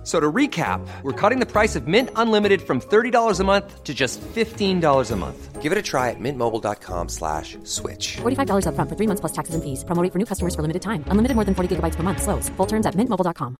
[0.00, 3.84] F- So to recap, we're cutting the price of Mint Unlimited from $30 a month
[3.84, 5.60] to just $15 a month.
[5.62, 8.16] Give it a try at mintmobile.com slash switch.
[8.22, 9.84] $45 upfront for three months plus taxes and fees.
[9.84, 11.04] Promo rate for new customers for limited time.
[11.12, 12.22] Unlimited more than 40 gigabytes per month.
[12.22, 12.48] Slows.
[12.56, 13.56] Full terms at mintmobile.com.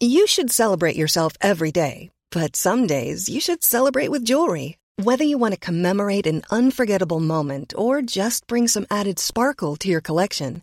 [0.00, 4.78] You should celebrate yourself every day, but some days you should celebrate with jewelry.
[4.96, 9.88] Whether you want to commemorate an unforgettable moment or just bring some added sparkle to
[9.88, 10.62] your collection,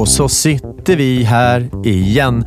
[0.00, 2.44] Och så sitter vi här igen.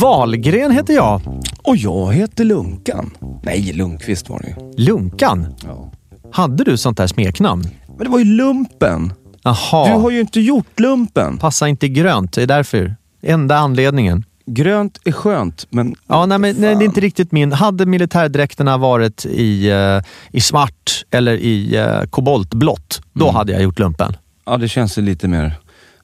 [0.00, 1.20] Valgren heter jag.
[1.62, 3.10] Och jag heter Lunkan.
[3.42, 4.84] Nej, Lundqvist var det ju.
[4.84, 5.54] Lunkan.
[5.64, 5.92] Ja.
[6.32, 7.64] Hade du sånt där smeknamn?
[7.88, 9.12] Men det var ju lumpen.
[9.42, 9.86] Jaha.
[9.88, 11.38] Du har ju inte gjort lumpen.
[11.38, 12.96] Passa inte grönt, det är därför.
[13.22, 14.24] Enda anledningen.
[14.46, 15.94] Grönt är skönt, men...
[16.06, 17.52] Ja, nej, men, nej, det är inte riktigt min.
[17.52, 23.34] Hade militärdräkterna varit i, eh, i svart eller i uh, koboltblått, då Mm.
[23.34, 24.16] hade jag gjort lumpen.
[24.46, 25.54] Ja, det känns lite mer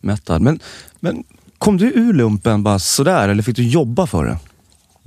[0.06, 0.42] mättad.
[0.42, 0.60] Men,
[1.00, 1.24] men
[1.58, 4.38] kom du ur lumpen bara sådär, eller fick du jobba för det?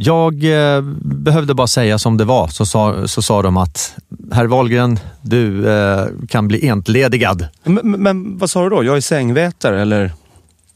[0.02, 3.96] Jag eh, behövde bara säga som det var, så sa, så sa de att
[4.32, 7.48] herr Wahlgren, du eh, kan bli entledigad.
[7.64, 8.84] Men, men, vad sa du då?
[8.84, 10.12] Jag är sängvätare, eller?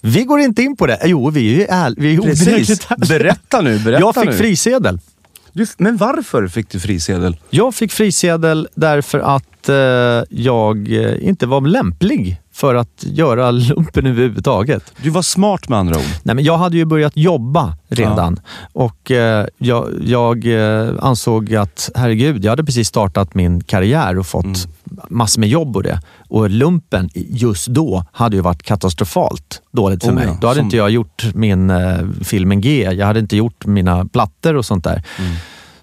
[0.02, 1.00] Vi går inte in på det.
[1.06, 2.22] Jo, vi är ju ärliga.
[3.10, 4.34] Berätta nu, berätta Jag fick nu.
[4.34, 5.00] frisedel.
[5.78, 7.38] Men varför fick du frisedel?
[7.50, 9.76] Jag fick frisedel därför att eh,
[10.30, 14.94] jag eh, inte var lämplig för att göra lumpen överhuvudtaget.
[15.02, 16.04] Du var smart med andra ord.
[16.24, 18.40] Nej, men jag hade ju börjat jobba redan
[18.74, 24.28] och eh, jag, jag eh, ansåg att, herregud, jag hade precis startat min karriär och
[24.28, 25.06] fått Mm.
[25.10, 26.02] massor med jobb och det.
[26.34, 30.26] Och lumpen just då hade ju varit katastrofalt dåligt för Oh mig.
[30.28, 33.66] ja, Då hade som- inte jag gjort min eh, filmen G, jag hade inte gjort
[33.66, 35.04] mina plattor och sånt där.
[35.20, 35.32] Mm.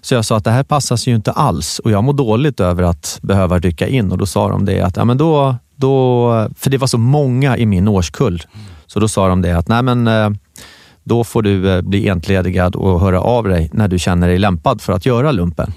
[0.01, 2.59] Så jag sa att det här passar sig ju inte alls och jag mår dåligt
[2.59, 4.11] över att behöva rycka in.
[4.11, 7.57] Och då sa de det att, ja men då, då för det var så många
[7.57, 8.43] i min årskull.
[8.87, 10.29] Så då sa de det att, nej men eh,
[11.03, 14.81] då får du eh, bli entledigad och höra av dig när du känner dig lämpad
[14.81, 15.73] för att göra lumpen.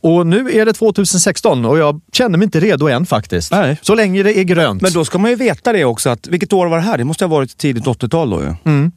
[0.00, 3.52] Och nu är det 2016 och jag känner mig inte redo än faktiskt.
[3.52, 3.78] Nej.
[3.82, 4.82] Så länge det är grönt.
[4.82, 6.98] Men då ska man ju veta det också, att vilket år var det här?
[6.98, 8.54] Det måste ha varit tidigt 80-tal då ju.
[8.64, 8.92] Mm.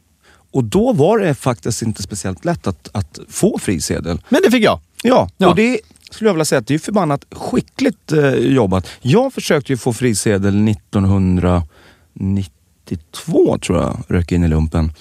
[0.51, 4.21] Och då var det faktiskt inte speciellt lätt att, att få frisedel.
[4.29, 4.79] Men det fick jag.
[5.03, 5.49] Ja, Ja.
[5.49, 5.79] och det
[6.11, 8.87] skulle jag vilja säga att det är förbannat skickligt eh, jobbat.
[9.01, 14.91] Jag försökte ju få frisedel 1992 tror jag, rök in i lumpen.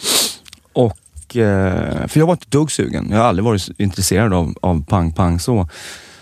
[1.35, 3.09] Och, eh, för jag var inte ett dugg sugen.
[3.11, 5.69] Jag har aldrig varit intresserad av, av pang-pang så.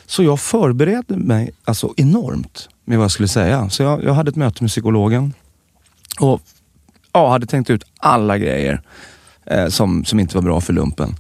[0.07, 3.71] Så jag förberedde mig alltså enormt med vad jag skulle säga.
[3.71, 5.35] Så jag, jag hade ett möte med psykologen
[6.21, 6.41] och
[7.13, 8.83] ja, hade tänkt ut alla grejer
[9.47, 11.17] eh, som, som inte var bra för lumpen.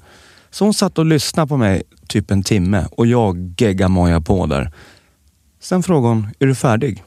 [0.51, 4.73] Så hon satt och lyssnade på mig typ en timme och jag geggamoja på där.
[5.61, 7.03] Sen frågade hon, är du färdig?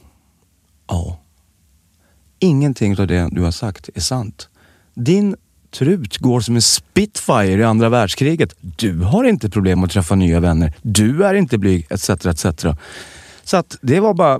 [0.87, 1.19] Ja.
[2.39, 4.49] Ingenting av det du har sagt är sant.
[4.93, 5.35] Din
[5.77, 8.55] trut går som en spitfire i andra världskriget.
[8.61, 10.73] Du har inte problem att träffa nya vänner.
[10.81, 12.09] Du är inte blyg, etc.
[12.09, 12.45] etc.
[13.43, 14.39] Så att det var bara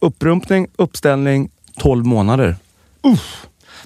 [0.00, 2.56] upprumpning, uppställning, 12 månader.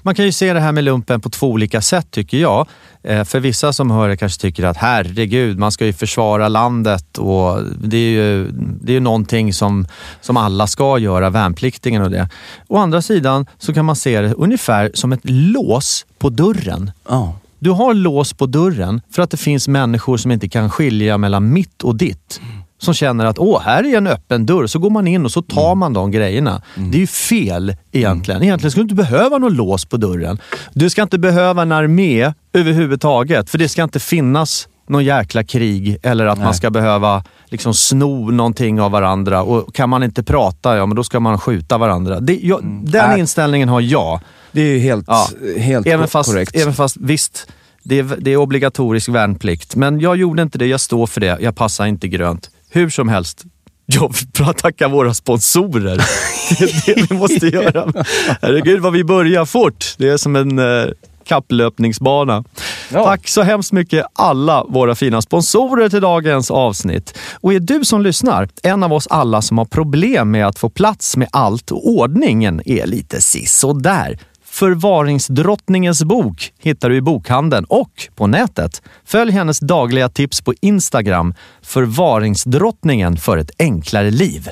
[0.06, 2.68] Man kan ju se det här med lumpen på två olika sätt tycker jag.
[3.02, 7.18] Eh, För vissa som hör det kanske tycker att herregud, man ska ju försvara landet
[7.18, 9.86] och det är ju, det är ju någonting som,
[10.20, 12.28] som alla ska göra, värnpliktingen och det.
[12.68, 16.90] Å andra sidan så kan man se det ungefär som ett lås på dörren.
[17.08, 17.38] Ja.
[17.58, 21.52] Du har lås på dörren för att det finns människor som inte kan skilja mellan
[21.52, 22.40] mitt och ditt.
[22.78, 24.66] Som känner att åh, här är en öppen dörr.
[24.66, 26.62] Så går man in och så tar man de grejerna.
[26.74, 28.42] Det är ju fel egentligen.
[28.42, 30.38] Egentligen ska du inte behöva någon lås på dörren.
[30.72, 33.50] Du ska inte behöva en armé överhuvudtaget.
[33.50, 38.30] För det ska inte finnas någon jäkla krig eller att man ska behöva liksom sno
[38.30, 39.42] någonting av varandra.
[39.42, 42.20] Och kan man inte prata, ja men då ska man skjuta varandra.
[42.20, 43.20] Det, jag, Den Nej.
[43.20, 44.20] inställningen har jag.
[44.52, 45.26] Det är ju helt, Ja.
[45.58, 46.56] helt Även fast, korrekt.
[46.56, 47.46] även fast visst,
[47.82, 49.76] det är, det är obligatorisk värnplikt.
[49.76, 51.38] Men jag gjorde inte det, jag står för det.
[51.40, 52.50] Jag passar inte grönt.
[52.76, 53.44] Hur som helst,
[53.86, 55.96] jag vill tacka våra sponsorer.
[56.58, 58.04] Det är det vi måste göra.
[58.42, 59.94] Herregud vad vi börjar fort.
[59.98, 60.86] Det är som en eh,
[61.26, 62.44] kapplöpningsbana.
[62.92, 63.04] Ja.
[63.04, 67.18] Tack så hemskt mycket alla våra fina sponsorer till dagens avsnitt.
[67.40, 70.68] Och är du som lyssnar en av oss alla som har problem med att få
[70.68, 74.18] plats med allt och ordningen är lite sisådär.
[74.60, 78.82] Förvaringsdrottningens bok hittar du i bokhandeln och på nätet.
[79.04, 84.48] Följ hennes dagliga tips på Instagram, Förvaringsdrottningen för ett enklare liv.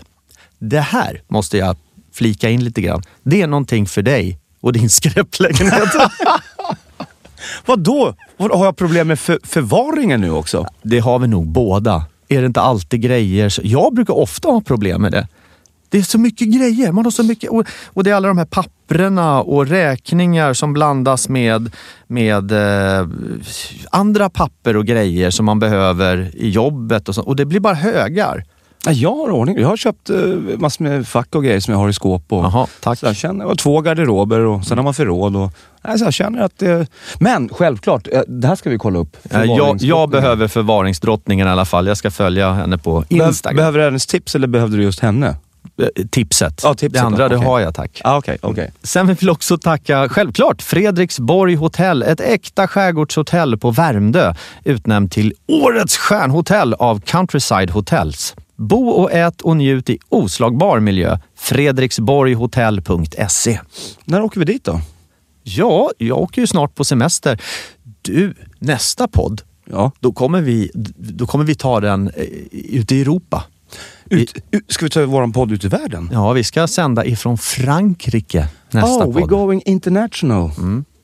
[0.58, 1.76] Det här måste jag
[2.12, 3.02] flika in lite grann.
[3.22, 5.88] Det är någonting för dig och din skräplägenhet.
[7.66, 8.14] Vadå?
[8.36, 10.66] Vad- Har jag problem med för, förvaringen nu också?
[10.82, 12.04] Det har vi nog båda.
[12.28, 13.54] Är det inte alltid grejer?
[13.62, 15.28] Jag brukar ofta ha problem med det.
[15.94, 16.93] Det är så mycket grejer.
[16.93, 20.73] Man har så mycket, och, och det är alla de här papprena och räkningar som
[20.73, 21.73] blandas med,
[22.06, 23.08] med eh,
[23.91, 27.08] andra papper och grejer som man behöver i jobbet.
[27.08, 28.44] Och, så, och det blir bara högar.
[28.87, 29.58] Ja, Jag har ordning.
[29.58, 32.32] Jag har köpt uh, massor med fack och grejer som jag har i skåp.
[32.32, 32.99] Och, Jaha, tack.
[32.99, 35.37] Så jag känner, och två garderober och sen har man förråd.
[35.37, 35.52] Och,
[35.85, 36.87] nej, så jag känner att det,
[37.19, 39.17] Men självklart, eh, det här ska vi kolla upp.
[39.31, 41.87] Eh, Jag, jag behöver förvaringsdrottningen i alla fall.
[41.87, 43.56] Jag ska följa henne på Instagram.
[43.56, 45.37] Behöver du hennes tips eller behövde du just henne?
[45.82, 46.61] Eh, tipset.
[46.62, 48.00] Ja, tipset det andra då, det har jag, tack.
[48.05, 48.73] Ah, Okej, okej.
[48.82, 52.03] Sen vill vi också tacka, självklart, Fredriksborg hotell.
[52.03, 54.35] Ett äkta skärgårdshotell på Värmdö.
[54.65, 58.35] Utnämnt till Årets stjärnhotell av Countryside Hotels.
[58.56, 61.19] Bo och ät och njut i oslagbar miljö.
[61.37, 63.61] Fredriksborghotell.se
[64.05, 64.81] När åker vi dit då?
[65.43, 67.41] Ja, jag åker ju snart på semester.
[68.03, 69.93] Du, nästa podd, Ja.
[70.00, 73.44] då kommer vi, då kommer vi ta den eh, ute i Europa.
[74.10, 76.08] Ut, ut, ska vi ta vår podd ut i världen?
[76.12, 79.28] Ja, vi ska sända ifrån Frankrike nästa oh, we're podd.
[79.30, 80.50] going international.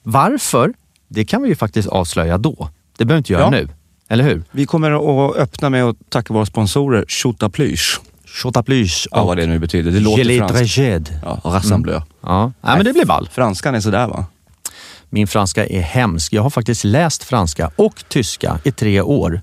[0.02, 0.73] Varför?
[1.08, 2.69] Det kan vi ju faktiskt avslöja då.
[2.99, 3.50] Det behöver vi inte göra Ja.
[3.50, 3.69] nu.
[4.08, 4.43] Eller hur?
[4.50, 4.91] Vi kommer
[5.31, 8.00] att öppna med att tacka våra sponsorer Chotaplysch.
[8.43, 9.91] Chotaplyche Ja, vad det nu betyder.
[9.91, 11.12] Det låter franskt.
[11.23, 12.00] Ja, Rassembleu.
[12.20, 13.29] Ja, Nej, men det blir ball.
[13.32, 14.25] Franskan är sådär va?
[15.11, 16.32] Min franska är hemsk.
[16.32, 19.41] Jag har faktiskt läst franska och tyska i tre år.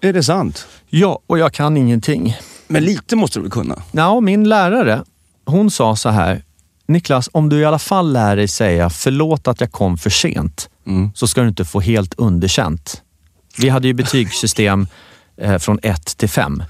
[0.00, 0.66] Är det sant?
[0.88, 2.36] Ja, och jag kan ingenting.
[2.68, 3.82] Men lite måste du väl kunna?
[3.92, 5.04] Ja, min lärare,
[5.44, 6.42] hon sa så här.
[6.86, 10.70] Niklas, om du i alla fall lär dig säga förlåt att jag kom för sent,
[10.86, 11.10] Mm.
[11.14, 13.02] så ska du inte få helt underkänt.
[13.58, 14.86] Vi hade ju betygssystem
[15.36, 16.62] eh, från 1 till 5.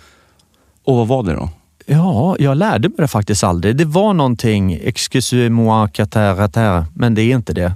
[0.85, 1.51] Och vad var det då?
[1.87, 3.77] Ja, jag lärde mig det faktiskt aldrig.
[3.77, 7.73] Det var någonting, excusez-moi, cater, men det är inte det.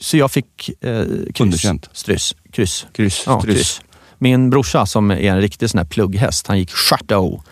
[0.00, 1.04] Så jag fick eh,
[1.34, 1.40] kryss.
[1.40, 1.88] Underkänt.
[1.92, 2.34] Strys.
[2.52, 2.86] Kryss.
[2.92, 3.80] Kryss, Ja, kryss.
[4.18, 7.42] Min brorsa som är en riktig sån här plugghäst, han gick Chateau.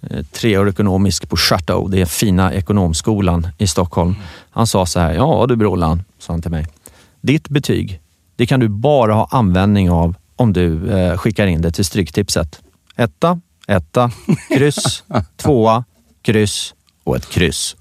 [0.00, 4.14] Eh, Tre år ekonomisk på Chateau, det är fina ekonomskolan i Stockholm.
[4.50, 6.66] Han sa så här, ja du Brolan, sa han till mig.
[7.20, 8.00] Ditt betyg,
[8.36, 12.60] det kan du bara ha användning av om du eh, skickar in det till Stryktipset.
[12.96, 14.10] Etta, etta,
[14.48, 15.04] kryss,
[15.36, 15.84] tvåa,
[16.22, 16.74] kryss
[17.04, 17.76] och ett kryss.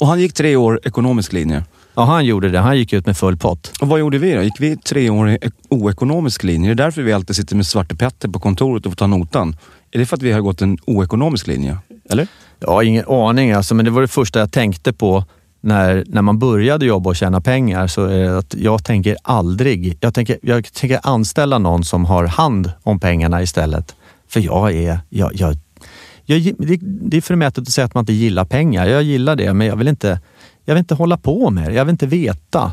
[0.00, 1.64] Och han gick tre år ekonomisk linje.
[1.94, 2.58] Ja, han gjorde det.
[2.58, 3.72] Han gick ut med full pott.
[3.80, 4.42] Och vad gjorde vi då?
[4.42, 6.68] Gick vi tre år i ek- oekonomisk linje?
[6.68, 9.56] Det är därför vi alltid sitter med Svarte Petter på kontoret och får ta notan.
[9.92, 11.78] Är det för att vi har gått en oekonomisk linje?
[12.10, 12.26] Eller?
[12.66, 15.24] Har ingen aning, alltså, men det var det första jag tänkte på
[15.60, 17.86] när, när man började jobba och tjäna pengar.
[17.86, 22.26] Så är det att jag tänker aldrig, jag tänker, jag tänker anställa någon som har
[22.26, 23.94] hand om pengarna istället.
[24.28, 25.56] För jag är, jag, jag,
[26.24, 28.86] jag, det, det är förmätet att säga att man inte gillar pengar.
[28.86, 30.20] Jag gillar det, men jag vill inte,
[30.64, 31.74] jag vill inte hålla på med det.
[31.74, 32.72] Jag vill inte veta.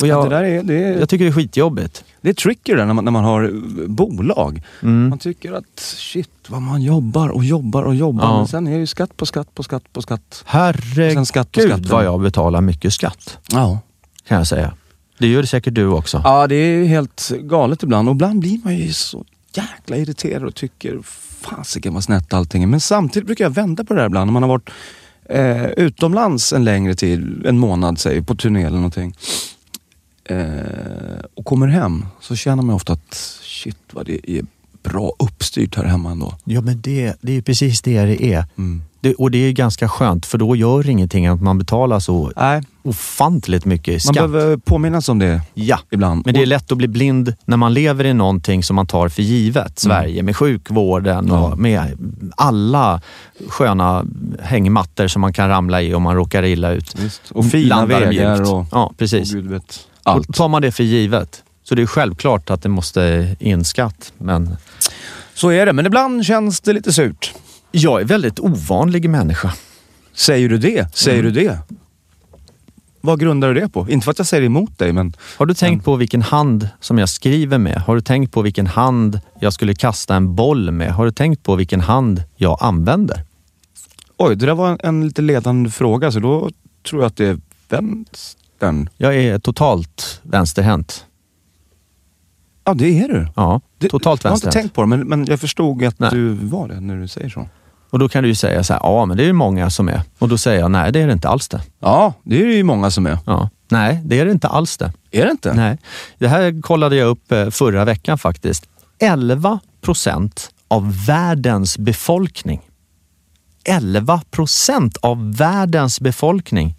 [0.00, 2.04] Och jag, det, där är, det, är, jag tycker det är skitjobbigt.
[2.20, 3.50] det är tricky det när man, när man har eh,
[3.86, 4.62] bolag.
[4.80, 8.24] Man tycker att shit vad man jobbar och jobbar och jobbar.
[8.24, 8.36] Ja.
[8.38, 10.42] Men sen är det ju skatt på skatt på skatt på skatt.
[10.46, 11.86] Herregud skatt på skatten.
[11.90, 13.78] vad jag betalar mycket skatt, Ja.
[14.28, 14.74] kan jag säga.
[15.18, 16.20] Det gör det säkert du också.
[16.24, 18.08] Ja, det är helt galet ibland.
[18.08, 19.24] Och ibland blir man ju så
[19.54, 20.98] jäkla irriterad och tycker
[21.40, 22.66] fasiken vad snett allting är.
[22.66, 24.26] Men samtidigt brukar jag vända på det där ibland.
[24.26, 24.70] När man har varit
[25.30, 29.14] eh, utomlands en längre tid, en månad säg, på turné eller någonting.
[30.24, 34.44] Eh, och kommer hem så känner man ofta att shit vad det är
[34.82, 36.34] bra uppstyrt här hemma ändå.
[36.44, 38.44] Ja, men det, det är precis det det är.
[38.58, 38.82] Mm.
[39.02, 42.62] Det, och det är ganska skönt, för då gör ingenting att man betalar så Nej,
[42.82, 44.30] ofantligt mycket man skatt.
[44.30, 46.22] behöver påminnas om det Ja, ibland.
[46.24, 49.08] men det är lätt att bli blind när man lever i någonting som man tar
[49.08, 49.78] för givet.
[49.78, 51.82] Sverige med sjukvården och med
[52.36, 53.00] alla
[53.48, 54.04] sköna
[54.42, 56.94] hängmattor som man kan ramla i om man råkar illa ut.
[56.98, 57.30] Visst.
[57.30, 58.50] Och fina vägar mjukt.
[58.52, 59.34] och, Ja, precis.
[59.34, 60.34] och vet Och allt.
[60.36, 64.12] tar man det för givet så det är självklart att det måste in skatt.
[64.18, 64.56] Men
[65.34, 67.34] Så är det, men ibland känns det lite surt.
[67.70, 69.52] Jag är väldigt ovanlig människa.
[70.14, 70.96] Säger du det?
[70.96, 71.32] Säger Mm.
[71.32, 71.58] du det?
[73.02, 73.88] vad grundar du det på?
[73.90, 76.98] Inte för att jag säger emot dig, men Har du tänkt på vilken hand som
[76.98, 77.76] jag skriver med?
[77.80, 80.92] Har du tänkt på vilken hand jag skulle kasta en boll med?
[80.92, 83.24] Har du tänkt på vilken hand jag använder?
[84.16, 86.50] oj, det där var en, en lite ledande fråga, så då
[86.88, 88.88] tror jag att det är vänstern.
[88.96, 91.06] Jag är totalt vänsterhänt.
[92.64, 93.26] Ja, det är du.
[93.36, 94.52] Ja, Det, totalt Jag har inte vänsterhänt.
[94.64, 96.10] tänkt på det, men, men jag förstod att Nej.
[96.12, 97.48] du var det när du säger så.
[97.90, 99.88] Och då kan du ju säga så här, ja men det är ju många som
[99.88, 100.02] är.
[100.18, 101.60] Och då säger jag, nej det är det inte alls det.
[101.80, 103.18] Ja, det är det ju många som är.
[103.26, 103.48] Ja.
[103.68, 104.92] Nej, det är det inte alls det.
[105.10, 105.54] Är det inte?
[105.54, 105.78] Nej.
[106.18, 108.68] Det här kollade jag upp eh, förra veckan faktiskt.
[108.98, 112.60] 11 procent av världens befolkning.
[113.64, 116.74] 11 procent av världens befolkning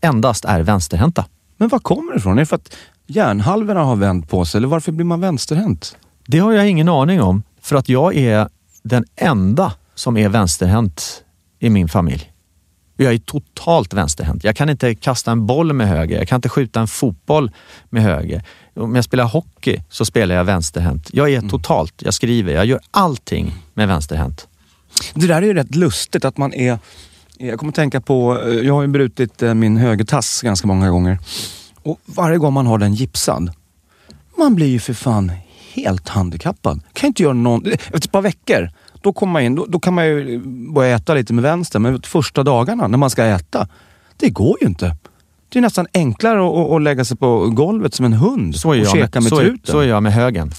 [0.00, 1.24] endast är vänsterhänta.
[1.56, 2.32] Men var kommer det ifrån?
[2.32, 5.96] Är det för att hjärnhalvorna har vänt på sig, eller varför blir man vänsterhänt?
[6.26, 8.48] Det har jag ingen aning om, för att jag är
[8.82, 11.24] den enda som är vänsterhänt
[11.58, 12.30] i min familj.
[12.96, 14.44] Jag är totalt vänsterhänt.
[14.44, 16.18] Jag kan inte kasta en boll med höger.
[16.18, 17.50] Jag kan inte skjuta en fotboll
[17.90, 18.42] med höger.
[18.74, 21.10] Om jag spelar hockey så spelar jag vänsterhänt.
[21.12, 24.48] Jag är totalt, jag skriver, jag gör allting med vänsterhänt.
[25.14, 26.78] Det där är ju rätt lustigt att man är...
[27.38, 30.90] Jag kommer att tänka på, eh, jag har ju brutit eh, min högertass ganska många
[30.90, 31.18] gånger.
[31.82, 33.52] Och varje gång man har den gipsad,
[34.38, 35.32] man blir ju för fan
[35.72, 36.80] helt handikappad.
[36.92, 37.66] Kan inte göra någon...
[37.66, 38.70] Efter ett par veckor,
[39.04, 40.38] då, kommer man in, då, då kan man ju
[40.74, 41.78] börja äta lite med vänster.
[41.78, 43.68] Men första dagarna när man ska äta,
[44.16, 44.96] det går ju inte.
[45.48, 48.70] Det är nästan enklare att, att- lägga sig på golvet som en hund Så är
[48.72, 50.52] och jag käka med, med så så är jag med högen.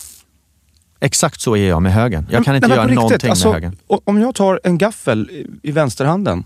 [1.00, 2.28] Exakt så är jag med högen.
[2.32, 3.78] Jag kan Men- inte men göra riktigt, någonting alltså, med högen.
[3.88, 6.44] Om jag tar en gaffel i- i vänsterhanden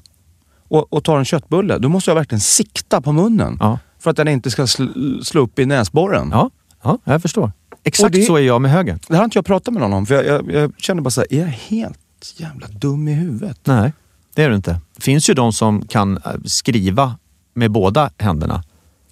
[0.67, 3.57] och, och tar en köttbulle, då måste jag verkligen sikta på munnen.
[3.59, 3.79] Ja.
[3.99, 4.83] För att den inte ska sl,
[5.23, 6.29] slå upp i näsborren.
[6.31, 6.49] Ja,
[6.83, 7.51] ja, jag förstår.
[7.89, 8.99] Exakt det- så är jag med högen.
[9.07, 11.09] Det här har inte jag pratat med någon om, för jag, jag, jag känner bara
[11.09, 11.99] så här, är jag helt
[12.37, 13.59] jävla dum i huvudet?
[13.63, 13.93] Nej,
[14.35, 14.79] det är du inte.
[14.95, 17.15] Det finns ju de som kan eh, skriva
[17.53, 18.63] med båda händerna.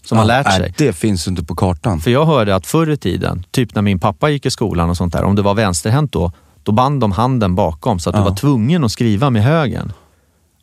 [0.04, 0.74] Som har Ja, lärt nej, sig.
[0.78, 2.00] Det finns inte på kartan.
[2.00, 4.98] För jag hörde att förr i tiden, typ när min pappa gick i skolan och
[4.98, 6.32] sånt där, om det var vänsterhänt då,
[6.64, 8.26] då band de handen bakom så att du Ja.
[8.30, 9.92] var tvungen att skriva med högen.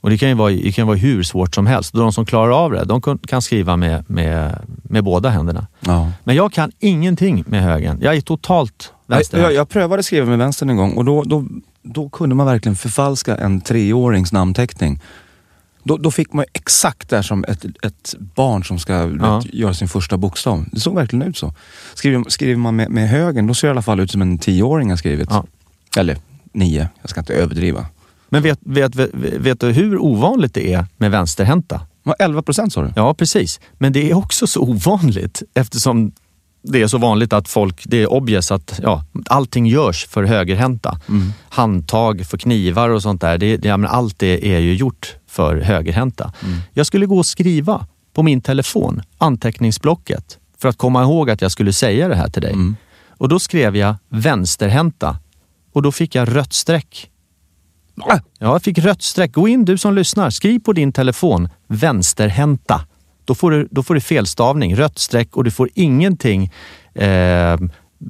[0.05, 1.93] Och det kan ju vara, det kan vara hur svårt som helst.
[1.95, 5.67] De som klarar av det, de kan skriva med, med, med båda händerna.
[5.81, 6.13] Ja.
[6.25, 7.99] Men jag kan ingenting med högen.
[8.03, 9.45] Jag är totalt Jag, vänsterhänt.
[9.53, 11.45] jag, jag prövade skriva med vänstern en gång och då, då,
[11.83, 15.01] då kunde man verkligen förfalska en treårings namnteckning.
[15.83, 19.37] Då, då fick man exakt det här som ett, ett barn som ska Ja.
[19.37, 20.65] vet, göra sin första bokstav.
[20.73, 21.55] Det såg verkligen ut så.
[21.95, 24.39] Skriver, skriver man med, med högen, då ser det i alla fall ut som en
[24.39, 25.29] tioåring har skrivit.
[25.31, 25.45] Ja.
[25.97, 26.17] Eller
[26.53, 27.87] nio, jag ska inte överdriva.
[28.35, 31.81] Men vet, vet, vet, vet du hur ovanligt det är med vänsterhänta?
[32.03, 32.93] Vad, 11 procent sa du?
[32.97, 33.61] Ja, precis.
[33.79, 36.13] Men det är också så ovanligt eftersom
[36.63, 41.01] det är så vanligt att folk, det är obvious att ja, allting görs för högerhänta.
[41.49, 45.57] Handtag för knivar och sånt där, det, det, ja, allt det är ju gjort för
[45.57, 46.33] högerhänta.
[46.73, 51.51] Jag skulle gå och skriva på min telefon, anteckningsblocket, för att komma ihåg att jag
[51.51, 52.55] skulle säga det här till dig.
[53.09, 55.19] Och då skrev jag vänsterhänta
[55.73, 57.11] och då fick jag rött streck.
[57.97, 59.33] Ja, jag fick rött streck.
[59.33, 62.81] Gå in du som lyssnar, skriv på din telefon vänsterhänta.
[63.25, 66.53] Då får du, då får du felstavning, rött streck och du får ingenting
[66.95, 67.59] eh,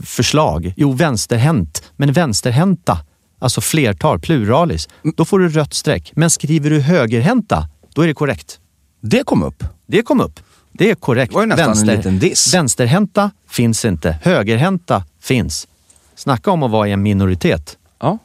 [0.03, 0.75] förslag.
[0.77, 2.99] Jo, vänsterhänt, men vänsterhänta,
[3.39, 4.89] alltså flertal, pluralis.
[5.17, 6.13] Då får du rött streck.
[6.15, 8.61] Men skriver du högerhänta, då är det korrekt.
[9.01, 9.65] Det kom upp.
[9.87, 10.41] Det kom upp.
[10.73, 11.33] Det är korrekt.
[11.33, 12.55] Det var ju nästan en liten diss.
[12.55, 14.19] Vänsterhänta finns inte.
[14.23, 15.69] Högerhänta finns.
[16.17, 17.79] Snacka om att vara i en minoritet.
[18.01, 18.19] Ja.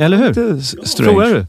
[0.00, 0.32] Eller hur?
[1.04, 1.46] Provar du?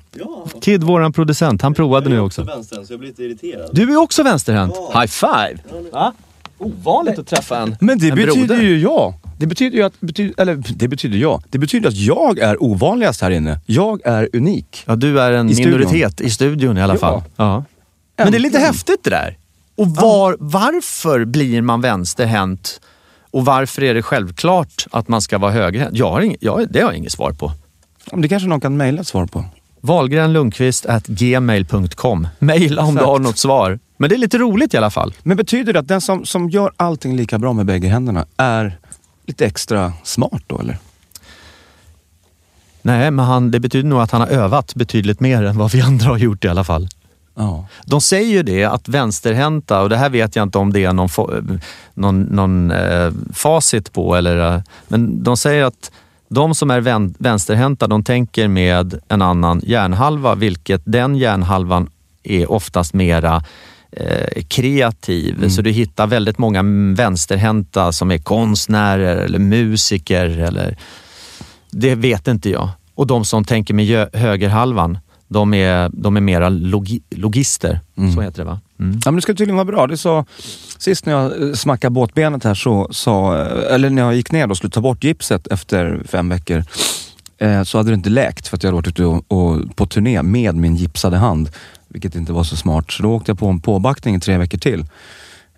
[0.62, 2.44] Kid, våran producent, han provade nu också.
[2.44, 3.70] vänstern så jag blir lite irriterad.
[3.74, 4.74] Du är också vänsterhänt.
[4.94, 5.58] High five!
[5.92, 6.14] Va?
[6.58, 8.62] Ovanligt att träffa en Men det en betyder broder.
[8.62, 9.14] ju jag.
[9.38, 11.44] Det betyder ju att, bety, eller det betyder jag.
[11.50, 13.60] Det betyder att jag är ovanligast här inne.
[13.66, 14.84] Jag är unik.
[14.86, 15.72] Ja, du är en I studion.
[15.80, 17.00] minoritet i studion i alla Ja.
[17.00, 17.22] fall.
[17.36, 17.64] Ja.
[18.18, 19.38] Men det är lite häftigt det där.
[19.76, 22.82] Och var, varför blir man vänsterhänt?
[23.32, 25.98] Och varför är det självklart att man ska vara högerhänt?
[25.98, 27.52] Jag har ing, jag, det har jag inget svar på.
[28.14, 29.46] Det kanske någon kan mejla ett svar på.
[29.82, 32.28] Wahlgrenlundqvist.gmail.com.
[32.40, 33.08] Maila om du Exakt.
[33.08, 33.80] har något svar.
[33.98, 35.14] Men det är lite roligt i alla fall.
[35.24, 38.78] Men betyder det att den som, som gör allting lika bra med bägge händerna är
[39.26, 40.78] lite extra smart då eller?
[42.82, 45.82] Nej, men han, det betyder nog att han har övat betydligt mer än vad vi
[45.82, 46.88] andra har gjort i alla fall.
[47.36, 47.66] Ja.
[47.86, 50.94] De säger ju det att vänsterhänta, och det här vet jag inte om det är
[50.94, 51.10] någon,
[51.94, 55.92] någon, någon eh, facit på, eller, eh, men de säger att
[56.30, 61.90] de som är vän, vänsterhänta, de tänker med en annan hjärnhalva, vilket den hjärnhalvan
[62.24, 63.44] är oftast mera
[63.92, 65.50] eh, kreativ.
[65.50, 70.26] Så du hittar väldigt många mm, vänsterhänta som är konstnärer eller musiker.
[70.26, 70.78] Eller,
[71.72, 72.70] det vet inte jag.
[72.96, 77.80] Och de som tänker med högerhalvan, de är, de är mera logi, logister.
[78.16, 78.60] Så heter det va?
[78.80, 79.00] Mm.
[79.06, 79.88] Ja, men det ska tydligen vara bra.
[79.88, 80.26] Det sa,
[80.78, 84.50] sist när jag eh, smackade båtbenet här så så, eh, eller när jag gick ner
[84.50, 86.64] och skulle ta bort gipset efter fem veckor,
[87.38, 89.86] eh, så hade det inte läkt för att jag hade varit ute och, och, på
[89.86, 91.50] turné med min gipsade hand.
[91.88, 92.92] Vilket inte var så smart.
[92.92, 94.86] Så då åkte jag på en påbackning i tre veckor till.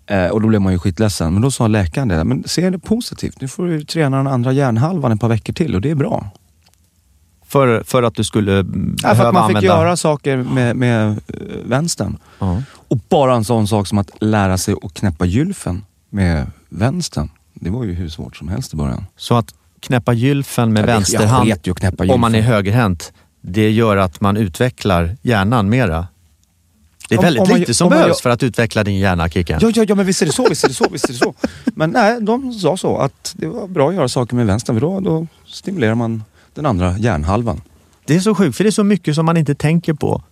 [0.06, 1.32] Eh, och då blev man ju skitledsen.
[1.32, 3.40] Men då sa läkaren det, men se det positivt.
[3.40, 6.30] Nu får du träna den andra hjärnhalvan ett par veckor till och det är bra.
[7.52, 9.76] För, för att du skulle mm, Ja, för behöva att man fick använda...
[9.76, 11.16] göra saker med, med eh,
[11.64, 12.16] vänstern.
[12.38, 12.62] Ja.
[12.88, 17.30] Och bara en sån sak som att lära sig att knäppa gylfen med vänstern.
[17.54, 19.04] Det var ju hur svårt som helst i början.
[19.16, 23.70] Så att knäppa gylfen med jag vänsterhand ju att knäppa om man är högerhänt, det
[23.70, 26.06] gör att man utvecklar hjärnan mera.
[27.08, 28.84] Det är Om- väldigt om man- lite som om man behövs gör- för att utveckla
[28.84, 29.58] din hjärna, Kicken.
[29.62, 31.18] Ja, ja, ja, men visst är det så, visst är det så, visst är det
[31.18, 31.34] så.
[31.74, 34.80] Men nej, de sa så att det var bra att göra saker med vänstern för
[34.80, 37.60] då, då stimulerar man den andra hjärnhalvan.
[38.04, 40.22] Det är så sjukt, för det är så mycket som man inte tänker på.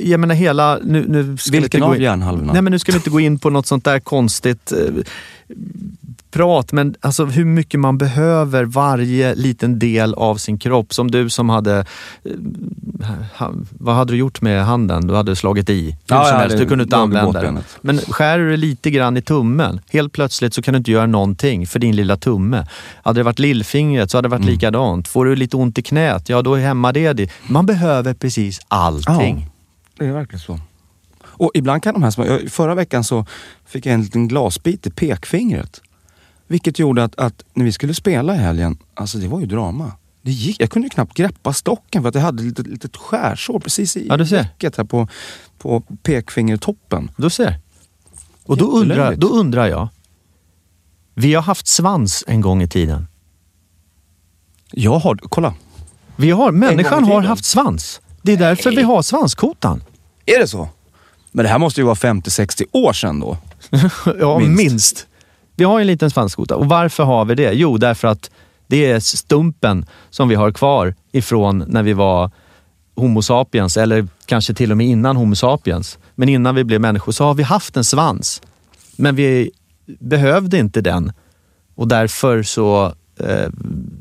[0.00, 0.78] Jag menar hela...
[0.82, 2.52] Nu, nu ska vi Vilken inte gå av in, hjärnhalvorna?
[2.52, 4.78] Nej, men nu ska vi inte gå in på något sånt där konstigt eh,
[6.32, 10.94] prat, men alltså hur mycket man behöver varje liten del av sin kropp.
[10.94, 11.84] Som du som hade...
[12.24, 15.06] eh, vad hade du gjort med handen?
[15.06, 15.84] Du hade slagit i.
[15.84, 17.58] Hur Ja, som jag helst, du kunde inte använda den.
[17.80, 21.66] Men skär du lite grann i tummen, helt plötsligt så kan du inte göra någonting
[21.66, 22.66] för din lilla tumme.
[23.02, 24.52] Hade det varit lillfingret så hade det varit Mm.
[24.54, 25.08] likadant.
[25.08, 27.30] Får du lite ont i knät, ja då hämmar det det.
[27.48, 29.46] Man behöver precis allting.
[29.98, 30.58] Det är verkligen så.
[31.24, 32.38] Och ibland kan de här små...
[32.50, 33.26] Förra veckan så
[33.66, 35.80] fick jag en liten glasbit i pekfingret.
[36.52, 39.92] Vilket gjorde att, att när vi skulle spela i helgen, alltså det var ju drama.
[40.22, 42.96] Det gick, jag kunde ju knappt greppa stocken för att jag hade ett litet, litet
[42.96, 45.08] skärsår precis i Ja, vecket här på,
[45.58, 47.10] på pekfingertoppen.
[47.16, 47.60] Du ser.
[48.44, 49.88] Och då undrar, då undrar jag.
[51.14, 53.06] Vi har haft svans en gång i tiden.
[54.70, 55.54] Jag har, kolla.
[56.16, 58.00] Vi har, människan har haft svans.
[58.22, 59.84] Det är därför vi har svanskotan.
[60.26, 60.68] Är det så?
[61.30, 63.36] Men det här måste ju vara 50-60 år sedan då.
[64.18, 64.56] ja, Minst.
[64.56, 65.06] minst.
[65.56, 66.56] Vi har en liten svanskota.
[66.56, 67.52] Och varför har vi det?
[67.52, 68.30] Jo, därför att
[68.66, 72.30] det är stumpen som vi har kvar ifrån när vi var
[72.94, 75.98] Homo sapiens, eller kanske till och med innan Homo sapiens.
[76.14, 78.42] Men innan vi blev människor så har vi haft en svans.
[78.96, 79.50] Men vi
[80.00, 81.12] behövde inte den.
[81.74, 83.50] Och därför så, eh,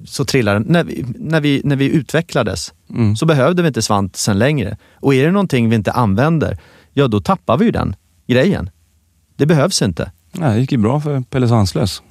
[0.06, 0.64] så trillar den.
[0.68, 3.16] När vi, när, vi, när vi utvecklades Mm.
[3.16, 4.78] så behövde vi inte svansen längre.
[4.96, 6.58] Och är det någonting vi inte använder,
[6.94, 7.96] ja då tappar vi ju den
[8.28, 8.70] grejen.
[9.36, 10.12] Det behövs inte.
[10.32, 12.02] Nej, det gick ju bra för Pelle Svanslös.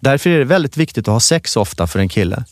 [0.00, 2.44] Därför är det väldigt viktigt att ha sex ofta för en kille.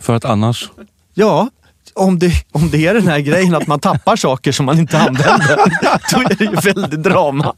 [0.00, 0.70] För att annars...
[1.14, 1.50] Ja,
[1.94, 4.98] om det, om det är den här grejen att man tappar saker som man inte
[4.98, 5.56] använder,
[6.12, 7.54] då är det ju väldigt drama.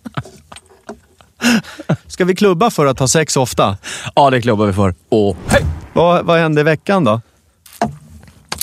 [2.06, 3.76] Ska vi klubba för att ha sex ofta?
[4.14, 4.94] Ja, det klubbar vi för.
[5.08, 5.64] Och hej!
[5.92, 7.20] Vad, vad hände i veckan då?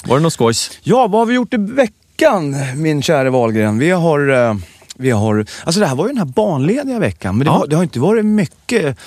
[0.06, 0.72] Var det något skojs?
[0.84, 3.80] Ja, vad har vi gjort i veckan, min käre Wahlgren?
[3.80, 4.30] Vi har...
[4.30, 4.56] eh,
[5.00, 7.58] Vi har alltså det här var ju den här barnlediga veckan, men det, Ja.
[7.60, 8.98] var, det har inte varit mycket,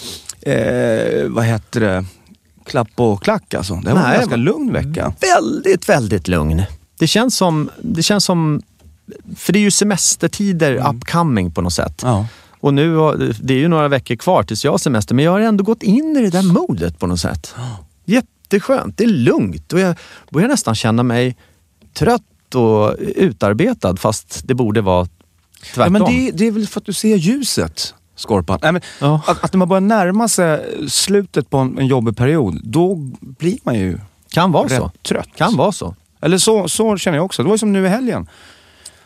[0.41, 2.05] eh, vad heter det,
[2.65, 3.75] klapp och klack alltså.
[3.75, 5.13] Det var en Nej, ganska va- lugn vecka.
[5.21, 6.63] Väldigt, väldigt lugn.
[6.99, 8.63] Det känns som, det känns som
[9.37, 12.01] för det är ju semestertider upcoming på något sätt.
[12.05, 12.27] Ja.
[12.61, 12.97] Och nu,
[13.43, 15.83] det är ju några veckor kvar tills jag har semester, men jag har ändå gått
[15.83, 17.55] in i det där modet på något sätt.
[18.05, 19.95] Jätteskönt, det är lugnt och jag
[20.31, 21.37] börjar nästan känna mig
[21.95, 25.09] trött och utarbetad fast det borde vara
[25.75, 25.95] tvärtom.
[25.95, 28.59] Ja, men det, det är väl för att du ser ljuset, Skorpan.
[28.63, 29.23] Nej, men Ja.
[29.27, 33.59] att, att när man börjar närma sig slutet på en, en jobbig period, då blir
[33.63, 33.99] man ju
[34.31, 34.91] kan vara rätt så.
[35.03, 35.29] trött.
[35.37, 35.95] Kan vara så.
[36.21, 37.43] Eller så, så känner jag också.
[37.43, 38.29] Det var ju som nu i helgen.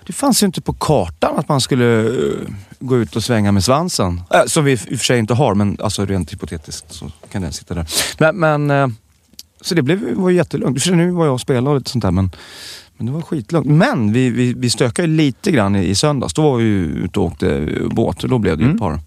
[0.07, 3.64] Det fanns ju inte på kartan att man skulle eh, gå ut och svänga med
[3.64, 4.21] svansen.
[4.31, 7.42] Äh, som vi i och för sig inte har, men alltså rent hypotetiskt så kan
[7.42, 7.87] den sitta där.
[8.19, 8.88] Men, men eh,
[9.61, 10.83] så det blev, var ju jättelugnt.
[10.83, 12.31] För nu var jag och spelade och lite sånt där, men,
[12.96, 13.66] men det var skitlugnt.
[13.66, 16.35] Men vi, vi, vi stökade lite grann i, i söndags.
[16.35, 19.00] Då var vi ute och åkte båt och då blev det ju ett par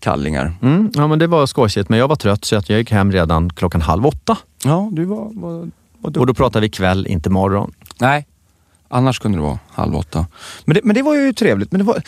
[0.00, 0.52] kallingar.
[0.62, 3.12] Mm, ja, men det var skojsigt, men jag var trött så att jag gick hem
[3.12, 4.38] redan klockan halv åtta.
[4.64, 6.18] Ja, du var, var, var.
[6.18, 7.72] Och då pratar vi kväll, inte morgon.
[8.00, 8.26] Nej,
[8.88, 10.26] annars kunde det vara halv åtta.
[10.64, 11.72] Men det, men det var ju trevligt.
[11.72, 12.02] Men det var,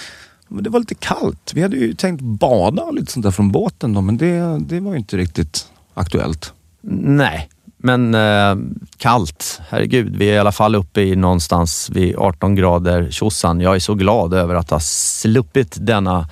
[0.48, 1.52] det var lite kallt.
[1.54, 4.80] Vi hade ju tänkt bada och lite sånt där från båten då, men det, det
[4.80, 6.52] var ju inte riktigt aktuellt.
[6.82, 7.48] Nej,
[7.82, 8.56] men eh,
[8.96, 9.60] kallt.
[9.68, 13.60] Herregud, vi är i alla fall uppe i någonstans vid 18 grader tjosan.
[13.60, 16.28] Jag är så glad över att ha sluppit denna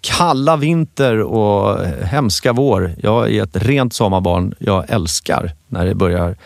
[0.00, 2.94] kalla vinter och hemska vår.
[2.98, 4.54] Jag är ett rent sommarbarn.
[4.58, 6.36] Jag älskar när det börjar,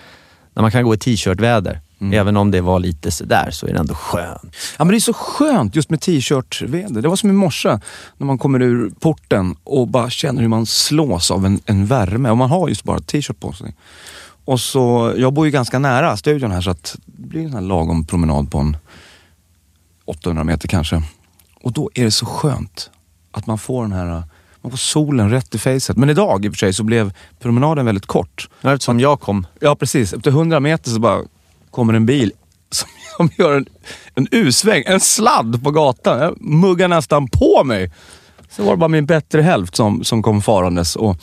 [0.55, 1.81] när man kan gå i t-shirtväder.
[2.13, 4.57] Även om det var lite sådär så är det ändå skönt.
[4.79, 7.03] Ja men det är så skönt just med t-shirtväder.
[7.03, 7.79] Det var som i morse
[8.19, 12.31] när man kommer ur porten och bara känner hur man slås av en, en värme.
[12.31, 13.75] Och man har just bara t-shirt på sig.
[14.51, 17.61] Och så, jag bor ju ganska nära studion här så att det blir en sån
[17.61, 18.77] här lagom promenad på en
[20.05, 21.03] 800 meter kanske.
[21.63, 22.91] Och då är det så skönt
[23.31, 24.23] att man får den här
[24.61, 25.97] man får solen rätt i facet.
[25.97, 28.49] Men idag i och för sig så blev promenaden väldigt kort.
[28.61, 29.47] Ja, Som jag kom.
[29.61, 31.23] Ja precis, efter 100 meter så bara
[31.71, 32.33] kommer en bil
[32.71, 33.67] som, som gör en,
[34.15, 36.21] en U-sväng, en sladd på gatan.
[36.21, 37.93] Jag muggar nästan på mig.
[38.51, 41.17] Så var det bara min bättre hälft som, som kom farandes och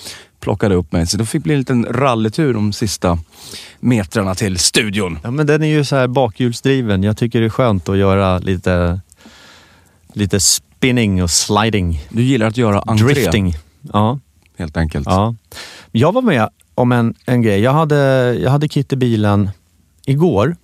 [0.47, 1.07] plockade upp mig.
[1.07, 3.19] Så det fick bli en liten rallytur de sista
[3.79, 5.19] metrarna till studion.
[5.23, 7.03] Ja, men den är ju så här bakhjulsdriven.
[7.03, 9.01] Jag tycker det är skönt att göra lite,
[10.13, 12.01] lite spinning och sliding.
[12.09, 13.53] Du gillar att göra entré, Drifting.
[13.93, 14.19] Ja.
[14.57, 15.07] helt enkelt.
[15.09, 15.35] Ja.
[15.91, 17.59] Jag var med om en, en grej.
[17.59, 17.95] Jag hade,
[18.41, 19.49] jag hade Kit i bilen
[20.05, 20.55] igår.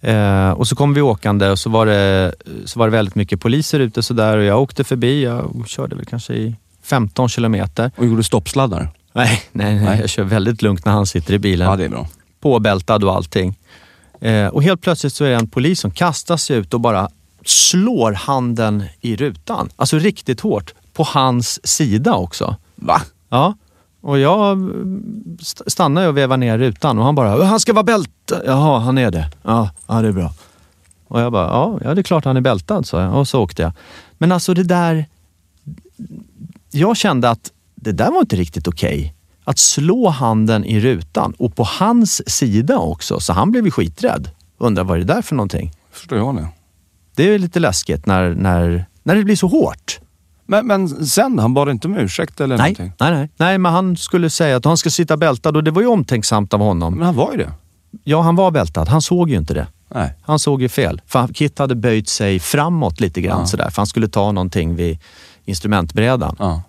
[0.00, 2.34] Eh, och så kom vi åkande och så var, det,
[2.64, 5.24] så var det väldigt mycket poliser ute sådär och jag åkte förbi.
[5.24, 7.90] Jag körde väl kanske i 15 kilometer.
[7.96, 8.88] Och gjorde stoppsladdar.
[9.12, 10.00] Nej, nej, nej, Nej.
[10.00, 11.68] jag kör väldigt lugnt när han sitter i bilen.
[11.68, 12.08] Ja, det är bra.
[12.40, 13.58] Påbältad och allting.
[14.20, 17.08] Eh, och helt plötsligt så är det en polis som kastar sig ut och bara
[17.44, 19.68] slår handen i rutan.
[19.76, 20.74] Alltså riktigt hårt.
[20.92, 22.56] På hans sida också.
[22.74, 23.02] Va?
[23.28, 23.54] Ja.
[24.00, 27.82] Och jag mm, st- stannar och vevar ner rutan och han bara, han ska vara
[27.84, 28.42] bältad.
[28.46, 29.30] Jaha, han är det.
[29.42, 30.32] Ja, ja, det är bra.
[31.08, 33.14] Och jag bara, ja, ja det är klart han är bältad, sa jag.
[33.14, 33.72] Och så åkte jag.
[34.18, 35.06] Men alltså det där...
[36.76, 39.14] Jag kände att det där var inte riktigt okej.
[39.44, 43.20] Att slå handen i rutan och på hans sida också.
[43.20, 44.30] Så han blev ju skiträdd.
[44.58, 45.72] Undrar vad är det där för någonting?
[45.92, 46.48] Förstår jag det.
[47.14, 50.00] Det är lite läskigt när, när, när det blir så hårt.
[50.46, 52.92] Men, men sen, han bad inte om ursäkt eller Nej, någonting?
[53.00, 53.30] nej, nej.
[53.36, 56.54] Nej, men han skulle säga att han ska sitta bältad och det var ju omtänksamt
[56.54, 56.94] av honom.
[56.94, 57.52] Men han var ju det.
[58.04, 58.88] Ja, han var bältad.
[58.88, 59.66] Han såg ju inte det.
[59.94, 60.14] Nej.
[60.22, 61.00] Han såg ju fel.
[61.06, 63.46] För Kit hade böjt sig framåt lite grann Ja.
[63.46, 63.70] sådär.
[63.70, 64.98] För han skulle ta någonting vid
[65.44, 66.36] instrumentbrädan.
[66.38, 66.62] Ja.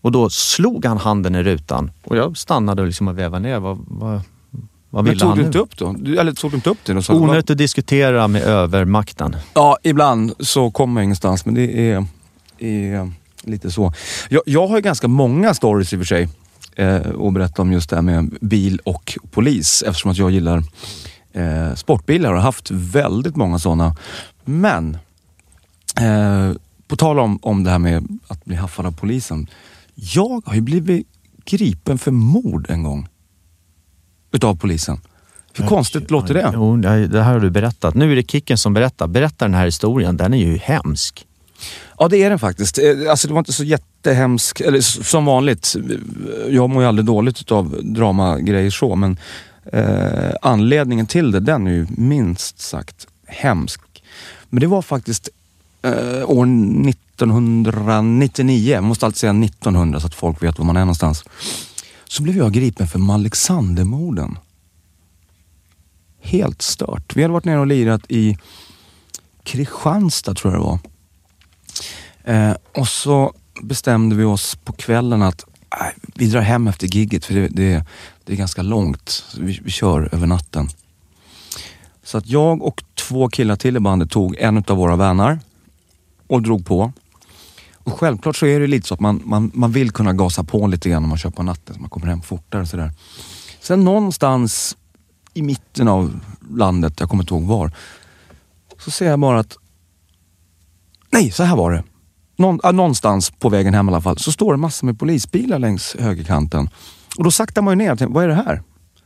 [0.00, 1.90] Och då slog han handen i rutan.
[2.04, 3.58] Och jag stannade och liksom vevade ner.
[3.58, 4.20] Vad, vad,
[4.90, 5.46] vad ville tog han du nu?
[5.46, 5.92] inte upp då?
[5.98, 7.02] Du, eller tog du inte upp det?
[7.02, 9.36] Sa, Onödigt att diskutera med övermakten.
[9.54, 12.06] Ja, ibland så kommer jag ingenstans, men det är,
[12.58, 13.92] är lite så.
[14.28, 16.28] Jag, jag har ju ganska många stories i och för sig
[16.76, 20.62] eh, att berätta om just det här med bil och polis eftersom att jag gillar
[21.32, 23.96] eh, sportbilar och har haft väldigt många sådana.
[24.44, 24.98] Men
[26.00, 26.52] eh,
[26.88, 29.46] på tal om, om det här med att bli haffad av polisen.
[30.02, 31.06] Jag har ju blivit
[31.44, 33.08] gripen för mord en gång.
[34.32, 35.00] Utav polisen.
[35.54, 36.50] Hur konstigt låter det?
[36.54, 37.94] Jo, det här har du berättat.
[37.94, 39.06] Nu är det Kicken som berättar.
[39.06, 40.16] Berätta den här historien.
[40.16, 41.26] Den är ju hemsk.
[41.98, 42.78] Ja det är den faktiskt.
[42.78, 45.76] Eh, Alltså det var inte så jättehemskt, eller som vanligt.
[46.48, 49.18] Jag mår ju aldrig dåligt utav dramagrejer så men
[49.72, 53.80] eh, anledningen till det den är ju minst sagt hemsk.
[54.48, 55.28] Men det var faktiskt
[55.82, 56.46] eh, år
[57.24, 61.24] 1999, måste alltid säga 1900 så att folk vet var man är någonstans.
[62.04, 64.38] Så blev jag gripen för Malexandermorden.
[66.20, 67.16] Helt stört.
[67.16, 68.38] Vi hade varit nere och lirat i
[69.42, 70.78] Kristianstad tror jag det var.
[72.24, 75.44] Eh, och så bestämde vi oss på kvällen att
[75.80, 77.84] eh, vi drar hem efter gigget för det, det,
[78.24, 79.24] det är ganska långt.
[79.38, 80.68] Vi, vi kör över natten.
[82.02, 85.38] Så att jag och två killar till i bandet tog en av våra vänner
[86.26, 86.92] och drog på.
[87.84, 90.66] Och självklart så är det lite så att man, man, man vill kunna gasa på
[90.66, 92.92] lite grann om man kör på natten så man kommer hem fortare och sådär.
[93.60, 94.76] Sen någonstans
[95.34, 97.72] i mitten av landet, jag kommer inte ihåg var,
[98.78, 99.56] så ser jag bara att
[101.12, 101.84] Nej, så här var det.
[102.36, 105.96] Någon, någonstans på vägen hem i alla fall så står det massor med polisbilar längs
[105.98, 106.70] högerkanten.
[107.18, 108.62] Och då saktar man ju ner och tänker, vad är det här?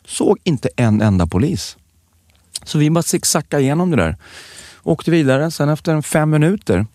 [0.07, 1.77] Såg inte en enda polis.
[2.65, 4.17] Så vi bara zigzackade igenom det där.
[4.83, 6.87] Åkte vidare, sen efter fem minuter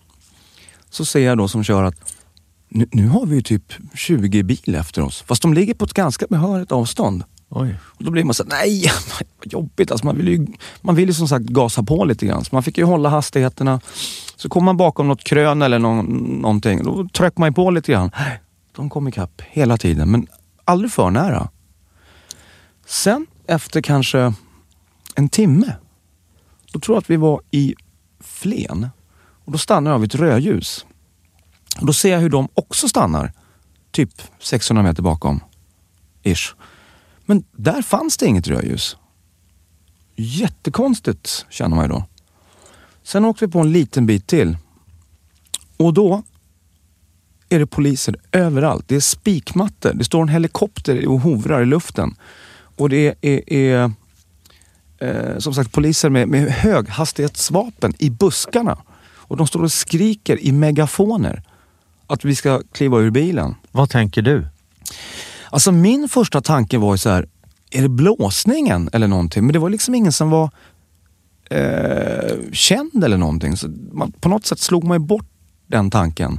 [0.90, 2.14] så ser jag då som kör att
[2.68, 5.22] nu, nu har vi ju typ 20 bil efter oss.
[5.22, 7.24] Fast de ligger på ett ganska behörigt avstånd.
[7.48, 7.78] Oj.
[7.82, 8.84] Och då blir man så nej
[9.18, 9.90] vad jobbigt.
[9.90, 10.46] Alltså man, vill ju,
[10.80, 12.44] man vill ju som sagt gasa på lite grann.
[12.44, 13.80] Så man fick ju hålla hastigheterna.
[14.36, 16.06] Så kom man bakom något krön eller någon,
[16.42, 16.84] någonting.
[16.84, 18.10] Då tryckte man ju på lite grann.
[18.76, 20.26] De kom ikapp hela tiden, men
[20.64, 21.48] aldrig för nära.
[22.86, 24.34] Sen efter kanske
[25.14, 25.76] en timme,
[26.72, 27.74] då tror jag att vi var i
[28.20, 28.88] Flen.
[29.50, 30.86] Och då stannar jag vid ett rödljus.
[31.80, 33.32] Och då ser jag hur de också stannar.
[33.90, 35.40] Typ 600 meter bakom.
[36.22, 36.54] Ish.
[37.26, 38.96] Men där fanns det inget rödljus.
[40.16, 42.04] Jättekonstigt känner man ju då.
[43.02, 44.56] Sen åkte vi på en liten bit till.
[45.76, 46.22] Och då
[47.48, 48.88] är det poliser överallt.
[48.88, 49.92] Det är spikmattor.
[49.94, 52.14] Det står en helikopter och hovrar i luften.
[52.76, 53.92] Och det är, är
[54.98, 58.78] eh, som sagt poliser med, med höghastighetsvapen i buskarna.
[59.30, 61.42] Och de står och skriker i megafoner
[62.06, 63.54] att vi ska kliva ur bilen.
[63.70, 64.46] Vad tänker du?
[65.50, 67.28] Alltså min första tanke var ju så här,
[67.70, 69.44] är det blåsningen eller någonting?
[69.46, 70.50] Men det var liksom ingen som var
[71.50, 73.56] eh, känd eller någonting.
[73.56, 75.28] Så man, på något sätt slog man ju bort
[75.66, 76.38] den tanken.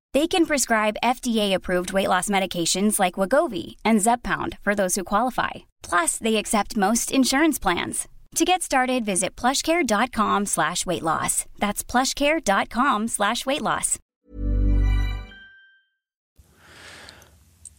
[0.13, 5.51] They can prescribe FDA-approved weight loss medications like Wagovi and Zepbound for those who qualify.
[5.89, 8.07] Plus, they accept most insurance plans.
[8.35, 11.45] To get started, visit plushcare.com slash weight loss.
[11.59, 13.97] That's plushcare.com slash weight loss.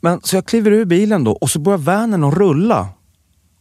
[0.00, 2.88] Men så jag kliver ur bilen då och så börjar vanen att rulla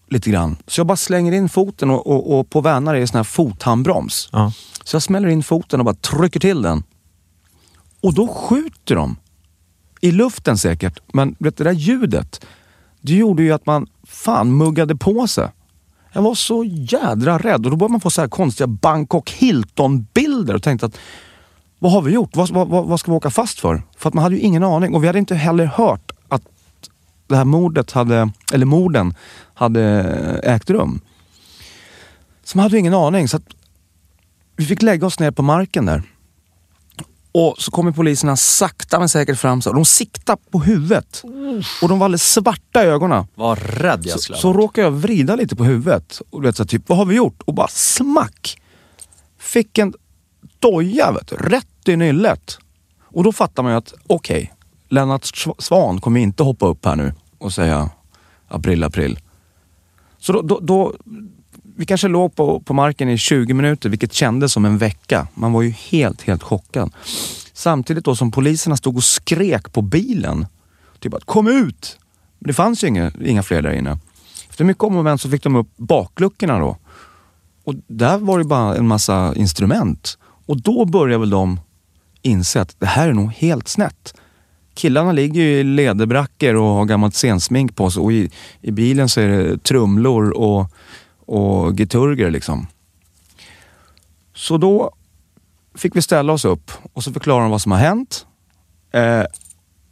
[0.09, 0.57] lite grann.
[0.67, 3.23] Så jag bara slänger in foten och, och, och på vanar är det sån här
[3.23, 4.29] fothandbroms.
[4.31, 4.51] Ja.
[4.83, 6.83] Så jag smäller in foten och bara trycker till den.
[8.01, 9.15] Och då skjuter de.
[10.01, 12.45] I luften säkert, men vet, det där ljudet,
[13.01, 15.47] det gjorde ju att man fan muggade på sig.
[16.13, 20.55] Jag var så jädra rädd och då började man få så här konstiga Bangkok Hilton-bilder
[20.55, 20.97] och tänkte att
[21.79, 22.35] vad har vi gjort?
[22.35, 23.83] Vad, vad, vad ska vi åka fast för?
[23.97, 26.41] För att man hade ju ingen aning och vi hade inte heller hört att
[27.27, 29.13] det här mordet hade, eller morden
[29.53, 29.83] hade
[30.43, 31.01] ägt rum.
[32.43, 33.27] Så man hade ju ingen aning.
[33.27, 33.43] Så att
[34.55, 36.03] vi fick lägga oss ner på marken där.
[37.31, 39.61] Och så kommer poliserna sakta men säkert fram.
[39.61, 41.23] Så och de siktar på huvudet.
[41.81, 43.27] Och de var alldeles svarta i ögonen.
[43.35, 44.57] Vad rädd jag Så, skulle så varit.
[44.63, 46.21] råkade jag vrida lite på huvudet.
[46.29, 47.41] Och vet, så typ, vad har vi gjort?
[47.45, 48.61] Och bara smack!
[49.39, 49.93] Fick en
[50.59, 52.57] doja vet du, rätt i nyllet.
[53.03, 54.53] Och då fattar man ju att, okej,
[54.89, 57.89] Lennart Sv- Svan kommer inte hoppa upp här nu och säga
[58.47, 59.19] april, april.
[60.19, 60.93] Så då, då, då
[61.81, 65.27] vi kanske låg på, på marken i 20 minuter, vilket kändes som en vecka.
[65.33, 66.91] Man var ju helt, helt chockad.
[67.53, 70.45] Samtidigt då som poliserna stod och skrek på bilen.
[70.99, 71.99] Typ att kom ut!
[72.39, 73.99] Men det fanns ju inga, inga fler där inne.
[74.49, 76.77] Efter mycket om och men så fick de upp bakluckorna då.
[77.63, 80.17] Och där var det bara en massa instrument.
[80.45, 81.59] Och då började väl de
[82.21, 84.13] inse att det här är nog helt snett.
[84.73, 89.09] Killarna ligger ju i lederbrackor och har gammalt scensmink på sig och i, i bilen
[89.09, 90.71] så är det trumlor och,
[91.31, 92.67] och giturger liksom.
[94.35, 94.91] Så då
[95.75, 98.25] fick vi ställa oss upp och så förklarade de vad som har hänt.
[98.93, 99.23] Eh,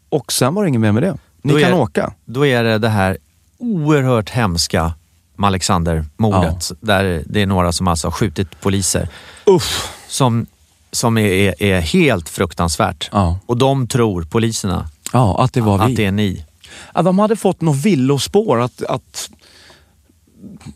[0.10, 1.18] och sen var det inget mer med det.
[1.42, 2.14] Ni Då kan är- åka.
[2.26, 3.18] Då är det det här
[3.58, 4.94] oerhört hemska
[5.36, 6.72] med Alexander-mordet.
[6.82, 9.10] Där det är några som alltså har skjutit poliser.
[9.46, 9.94] Uff.
[10.08, 10.46] Som,
[10.92, 13.10] som är, är, helt fruktansvärt.
[13.12, 13.40] Ja.
[13.46, 15.84] Och de tror, poliserna, Ja, att det var vi.
[15.84, 16.46] att det är ni.
[16.94, 19.30] Ja, de hade fått något villospår att, att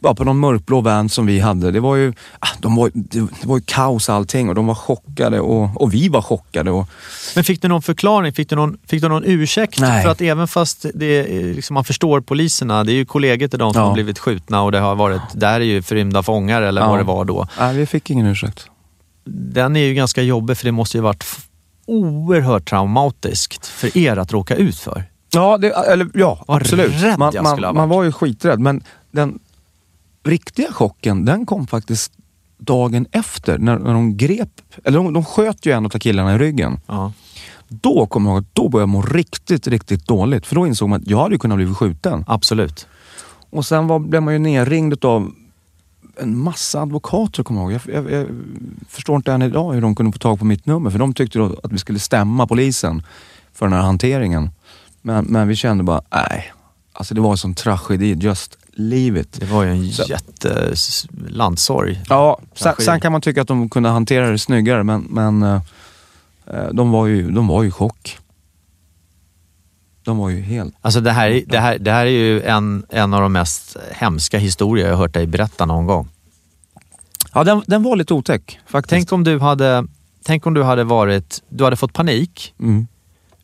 [0.02, 1.72] ja, på någon mörkblå van som vi hade.
[1.72, 5.40] Det var ju, ah, de var, det, var ju kaos allting och de var chockade
[5.40, 6.72] och, och vi var chockade.
[6.72, 6.88] Och,
[7.36, 8.34] Men fick du någon förklaring?
[8.34, 9.80] Fick du någon, fick du någon ursäkt?
[9.80, 10.04] Nej.
[10.04, 13.60] För att även fast det, är, liksom, man förstår poliserna, det är ju kollegor till
[13.60, 13.88] de som Ja.
[13.88, 16.90] har blivit skjutna och det har varit, där är ju förrymda fångar eller Ja.
[16.90, 17.48] vad det var då.
[17.60, 18.68] nej, vi fick ingen ursäkt.
[19.26, 21.26] Den är ju ganska jobbig för det måste ju varit
[21.86, 25.04] oerhört traumatiskt för er att råka ut för.
[25.34, 27.18] Ja, det, eller, ja Vad absolut.
[27.18, 29.40] Man, man, man var ju skiträdd men den
[30.24, 32.14] riktiga chocken den kom faktiskt
[32.58, 36.38] dagen efter när, när de grep, eller de, de sköt ju en av killarna i
[36.38, 36.80] ryggen.
[36.88, 37.12] Ja.
[37.68, 40.46] Då kommer jag ihåg då började jag må riktigt, riktigt dåligt.
[40.46, 42.24] För då insåg man att jag hade ju kunnat bli skjuten.
[42.28, 42.88] Absolut.
[43.50, 45.32] Och sen var, blev man ju nerringd av
[46.18, 47.82] en massa advokater, kommer jag ihåg.
[47.86, 48.28] Jag, jag, jag
[48.90, 50.90] förstår inte än idag hur de kunde få tag på mitt nummer.
[50.90, 53.04] För de tyckte då att vi skulle stämma polisen
[53.54, 54.50] för den här hanteringen.
[55.02, 56.54] Men, men vi kände bara, nej.
[56.94, 58.14] Alltså det var en sån tragedi.
[58.14, 59.40] Just leave it.
[59.40, 62.02] Det var ju en Så- jättelandssorg.
[62.10, 65.62] Ja, sen, sen kan man tycka att de kunde hantera det snyggare men, men eh,
[66.48, 68.18] eh, de, var ju, de var ju i chock.
[70.04, 70.76] De var ju helt...
[70.82, 73.78] Alltså det här, är- det här, det här är ju en, en av de mest
[73.92, 76.08] hemska historier jag har hört dig berätta någon gång.
[77.34, 78.90] Ja, den, den var lite otäck faktiskt.
[78.90, 79.86] Tänk om du hade,
[80.24, 82.88] tänk om du hade varit, du hade fått panik, Mm.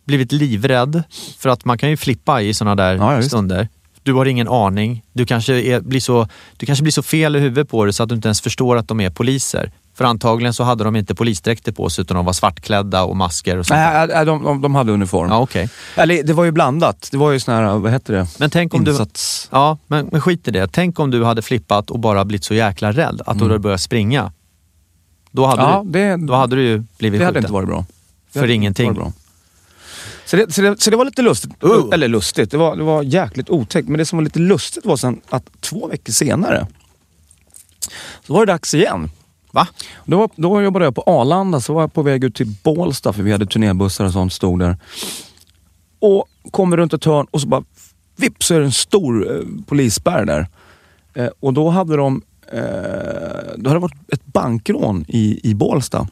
[0.06, 1.04] blivit livrädd,
[1.38, 3.68] för att man kan ju flippa i sådana där Ja, stunder.
[4.10, 5.04] Du har ingen aning.
[5.14, 8.04] Du kanske, är, blir så, du kanske blir så fel i huvudet på det så
[8.04, 9.72] att du inte ens förstår att de är poliser.
[9.98, 13.58] För antagligen så hade de inte polisdräkter på sig utan de var svartklädda och masker
[13.58, 13.80] och sånt.
[13.80, 15.30] Nej, nej, de, de, de hade uniform.
[15.30, 15.70] Ja, okej.
[15.96, 17.10] Eller det var ju blandat.
[17.12, 18.28] Det var ju sån här, vad heter det?
[18.38, 18.92] Men tänk om du...
[18.92, 19.50] Insats...
[19.52, 20.68] Ja, men, men skit i det.
[20.68, 23.82] Tänk om du hade flippat och bara blivit så jäkla rädd att du hade börjat
[23.82, 24.32] springa.
[25.32, 25.74] Då hade, Mm.
[25.74, 27.44] Ja, du, det, då hade du ju blivit det hade skjuten.
[27.44, 27.86] inte varit bra.
[28.34, 28.94] För ingenting.
[28.94, 29.14] bra.
[30.30, 31.64] Så det, så, det, så det var lite lustigt.
[31.64, 31.86] Uh.
[31.94, 33.88] Eller lustigt, det var, det var jäkligt otäckt.
[33.88, 36.68] Men det som var lite lustigt var sen att två veckor senare
[38.28, 39.12] så var det dags igen.
[39.52, 39.68] Va?
[40.06, 43.14] Då, var, då jobbade jag på Arlanda, så var jag på väg ut till Bålsta
[43.14, 44.78] för vi hade turnébussar och sånt stod där.
[46.00, 47.64] Och kommer runt ett hörn och så bara
[48.16, 50.48] vips så är det en stor eh, polisspärr där.
[51.14, 52.62] Eh, och då hade de eh,
[53.58, 56.08] då hade det varit ett bankrån i, i Bålsta.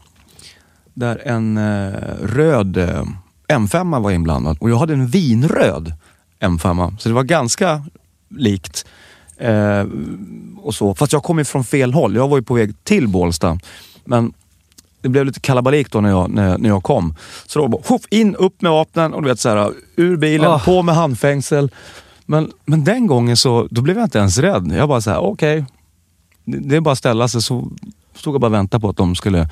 [0.94, 3.04] Där en eh, röd eh,
[3.48, 5.94] M5 var inblandad och jag hade en vinröd
[6.40, 6.98] M5.
[7.00, 7.84] Så det var ganska
[8.30, 8.86] likt.
[9.38, 9.86] Eh,
[10.58, 10.96] och så.
[10.96, 12.16] Fast jag kom ju från fel håll.
[12.16, 13.60] Jag var ju på väg till Bålsta.
[14.06, 14.34] Men
[15.02, 17.16] det blev lite kalabalik då när jag, när, när jag kom.
[17.46, 20.52] Så då bara, huff, in, upp med vapnen och du vet så här, ur bilen,
[20.52, 20.60] Ah.
[20.60, 21.72] på med handfängsel.
[22.26, 24.72] Men, men den gången så då blev jag inte ens rädd.
[24.78, 25.66] Jag bara så här, okej.
[26.46, 27.42] Det, det är bara att ställa sig.
[27.42, 27.72] Så
[28.16, 29.50] stod jag bara och väntade på att de skulle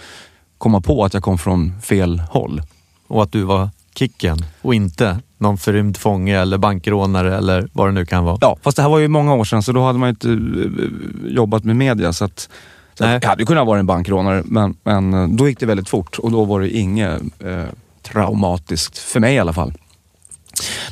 [0.58, 2.62] komma på att jag kom från fel håll.
[3.08, 7.92] Och att du var kicken och inte någon förrymd fånge eller bankrånare eller vad det
[7.92, 8.38] nu kan vara.
[8.42, 11.34] Ja, fast det här var ju många år sedan så då hade man inte eh,
[11.34, 12.14] jobbat med media.
[12.14, 12.50] Så att,
[12.94, 13.20] så Nej.
[13.22, 16.32] jag hade kunnat vara en bankrånare men, men eh, då gick det väldigt fort och
[16.32, 17.66] då var det inget eh,
[18.02, 19.74] traumatiskt, för mig i alla fall.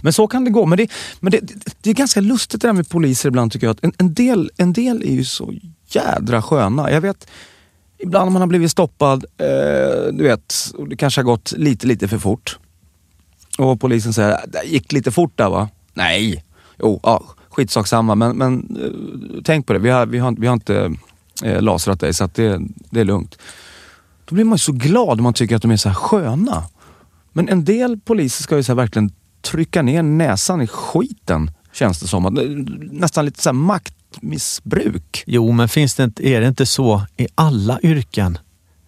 [0.01, 0.65] Men så kan det gå.
[0.65, 3.67] Men det, men det, det, det är ganska lustigt det där med poliser ibland tycker
[3.67, 3.71] jag.
[3.71, 5.53] Att en, en, del, en del är ju så
[5.87, 6.91] jädra sköna.
[6.91, 7.27] Jag vet,
[7.99, 12.07] ibland man har blivit stoppad, eh, du vet, och det kanske har gått lite, lite
[12.07, 12.59] för fort.
[13.57, 15.69] Och polisen säger, det gick lite fort där va?
[15.93, 16.43] Nej.
[16.79, 18.15] Jo, ja, skitsak samma.
[18.15, 20.95] Men, men eh, tänk på det, vi har, vi har, vi har inte
[21.43, 23.37] eh, lasrat dig så det, det är lugnt.
[24.25, 26.63] Då blir man ju så glad om man tycker att de är så här sköna.
[27.33, 29.11] Men en del poliser ska ju så verkligen
[29.41, 32.25] trycka ner näsan i skiten, känns det som.
[32.25, 32.43] Eh,
[32.91, 35.23] Nästan lite så maktmissbruk.
[35.27, 38.37] Jo, men finns det inte, är det inte så i alla yrken?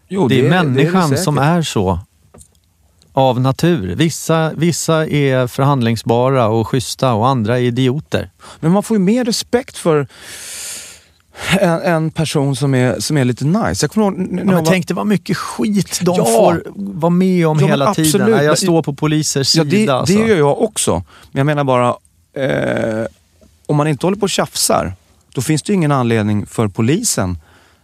[0.08, 1.99] Jo, det är det människan det som är så.
[3.17, 3.95] Av natur.
[3.95, 8.30] Vissa, vissa är förhandlingsbara och schyssta och andra är idioter.
[8.60, 10.08] Men man får ju mer respekt för
[11.60, 13.84] en, en person som är, som är lite nice.
[13.84, 16.25] Jag kommer ihåg Ja, men var- tänk det var mycket skit de Ja.
[16.25, 18.06] får vara med om Ja, hela tiden.
[18.08, 18.28] absolut.
[18.28, 19.78] när Men- Jag står på polisers Ja, sida.
[19.93, 20.17] det, alltså.
[20.17, 21.04] det gör jag också.
[21.32, 21.88] Men jag menar bara,
[22.34, 23.06] eh,
[23.65, 24.93] om man inte håller på och tjafsar,
[25.34, 27.38] då finns det ju ingen anledning för polisen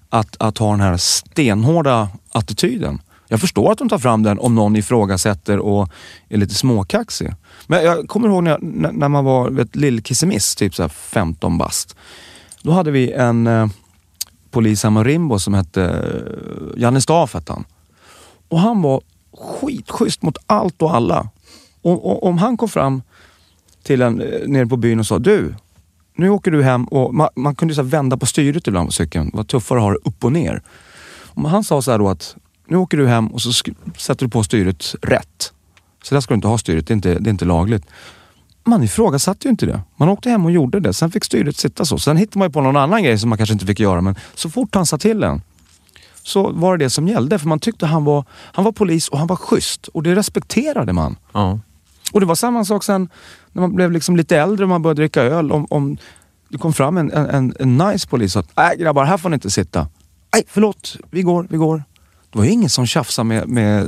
[0.10, 3.02] att, att ha den här stenhårda attityden.
[3.32, 5.90] Jag förstår att de tar fram den om någon ifrågasätter och
[6.30, 7.34] är lite småkaxig.
[7.68, 8.64] Men jag kommer ihåg när, jag,
[8.94, 11.96] när man var vet, lillkissemiss, typ så här 15 bast.
[12.62, 13.68] Då hade vi en eh,
[14.50, 17.64] polis hemma i Rimbo som hette eh, Janne Staaf hette han.
[18.48, 19.02] Och han var
[19.38, 21.30] skitschysst mot allt och alla.
[21.82, 23.02] Och, och, om han kom fram
[23.84, 25.56] till en eh, nere på byn och sa du,
[26.16, 28.88] nu åker du hem och man, man kunde ju så här vända på styret ibland
[28.88, 29.30] på cykeln.
[29.30, 30.62] Det var tuffare att ha det upp och ner.
[31.34, 32.36] Och han sa så här då att
[32.72, 33.52] nu åker du hem och så
[33.98, 35.54] sätter du på styret rätt.
[36.04, 37.86] Så där ska du inte ha styret, det är inte, det är inte lagligt.
[38.64, 39.82] Man ifrågasatte ju inte det.
[39.98, 40.94] Man åkte hem och gjorde det.
[40.94, 41.98] Sen fick styret sitta så.
[41.98, 44.02] Sen hittade man ju på någon annan grej som man kanske inte fick göra.
[44.02, 45.42] Men så fort han sa till en
[46.24, 47.40] så var det det som gällde.
[47.40, 49.88] För man tyckte han var, han var polis och han var schysst.
[49.88, 51.16] Och det respekterade man.
[51.32, 51.60] Ja.
[52.12, 53.10] Och det var samma sak sen
[53.52, 55.52] när man blev liksom lite äldre och man började dricka öl.
[55.52, 55.98] Om, om
[56.50, 59.34] det kom fram en, en, en nice polis och sa nej grabbar, här får ni
[59.34, 59.88] inte sitta.
[60.34, 61.84] Nej, förlåt, vi går, vi går.
[62.32, 63.88] Det var ju ingen som tjafsade med, med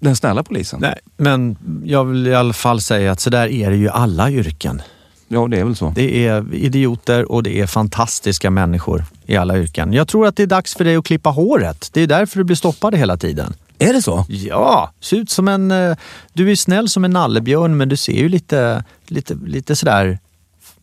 [0.00, 0.80] den snälla polisen.
[0.80, 4.30] Nej, men jag vill i alla fall säga att så där är det ju alla
[4.30, 4.82] yrken.
[5.28, 5.92] Ja, det är väl så.
[5.96, 9.92] Det är idioter och det är fantastiska människor i alla yrken.
[9.92, 11.90] Jag tror att det är dags för dig att klippa håret.
[11.92, 13.54] Det är därför du blir stoppad hela tiden.
[13.78, 14.24] Är det så?
[14.28, 15.70] Ja, ser ut som en...
[15.70, 15.96] eh,
[16.32, 20.18] Du är snäll som en nallebjörn men du ser ju lite, lite, lite sådär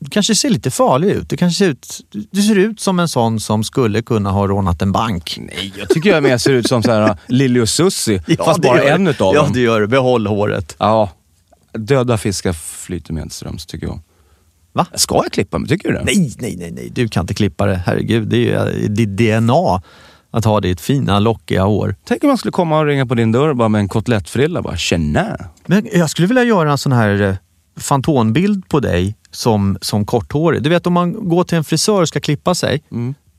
[0.04, 1.30] du kanske ser lite farlig ut.
[1.30, 2.00] Du, kanske ser ut.
[2.32, 5.38] du ser ut som en sån som skulle kunna ha rånat en bank.
[5.42, 8.68] Nej, jag tycker jag mer ser ut som så här Lili och Susie, fast det
[8.68, 9.54] bara en utav Ja, dem.
[9.54, 9.88] det gör du.
[9.88, 10.76] Behåll håret.
[10.80, 11.10] Ja.
[11.78, 14.00] Döda fiskar flyter medströms, tycker jag.
[14.74, 14.86] Va?
[14.96, 15.70] Ska jag klippa mig?
[15.70, 16.04] Tycker du det?
[16.04, 16.90] Nej, nej, nej, nej.
[16.90, 17.76] Du kan inte klippa det.
[17.86, 19.82] Herregud, det är ju ditt DNA
[20.32, 21.96] att ha ditt fina lockiga hår.
[22.08, 24.62] Tänk om man skulle komma och ringa på din dörr bara med en kotlettfrilla.
[24.62, 25.38] Bara, tjena!
[25.66, 27.36] Men jag skulle vilja göra en sån här eh,
[27.78, 30.64] fantombild på dig som, som korthårig.
[30.64, 32.82] Du vet om man går till en frisör och ska klippa sig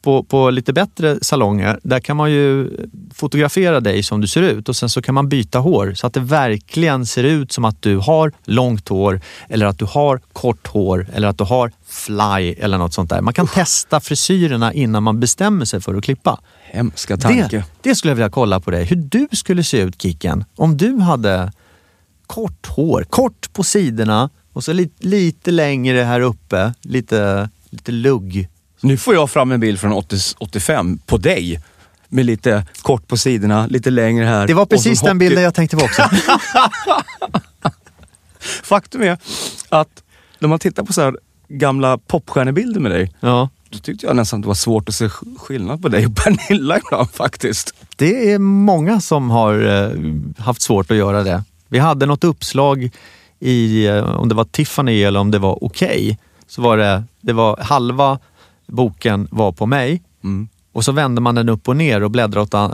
[0.05, 2.71] på, på lite bättre salonger, där kan man ju
[3.15, 6.15] fotografera dig som du ser ut och sen så kan man byta hår så att
[6.15, 10.67] det verkligen ser ut som att du har långt hår eller att du har kort
[10.67, 13.21] hår eller att du har fly eller något sånt där.
[13.21, 16.41] Man kan testa frisyrerna innan man bestämmer sig för att klippa.
[16.63, 17.57] Hemska tanke.
[17.57, 18.85] Det, det skulle jag vilja kolla på dig.
[18.85, 21.53] Hur du skulle se ut Kicken om du hade
[22.27, 23.07] kort hår.
[23.11, 26.75] Kort på sidorna och så lite, lite längre här uppe.
[26.83, 28.49] Lite, lite lugg.
[28.81, 31.61] Nu får jag fram en bild från 80, 85 på dig.
[32.09, 34.47] Med lite kort på sidorna, lite längre här.
[34.47, 36.03] Det var precis den bilden jag tänkte på också.
[38.63, 39.19] Faktum är
[39.69, 40.03] att
[40.39, 41.17] när man tittar på så här
[41.49, 43.49] gamla popstjärnebilder med dig, Ja.
[43.71, 46.17] då tyckte jag nästan att det var svårt att se sk- skillnad på dig och
[46.25, 47.75] Pernilla ibland faktiskt.
[47.97, 49.91] Det är många som har eh,
[50.45, 51.43] haft svårt att göra det.
[51.69, 52.91] Vi hade något uppslag
[53.45, 57.33] i, eh, om det var Tiffany eller om det var Okej, så var det, det
[57.33, 58.19] var halva
[58.67, 60.03] boken var på mig
[60.73, 62.71] och så vände man den upp och ner och bläddrade åt a-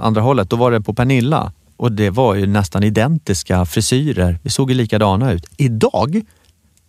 [0.00, 0.50] andra hållet.
[0.50, 4.38] Då var det på Pernilla och det var ju nästan identiska frisyrer.
[4.42, 5.46] Vi såg ju likadana ut.
[5.56, 6.20] Idag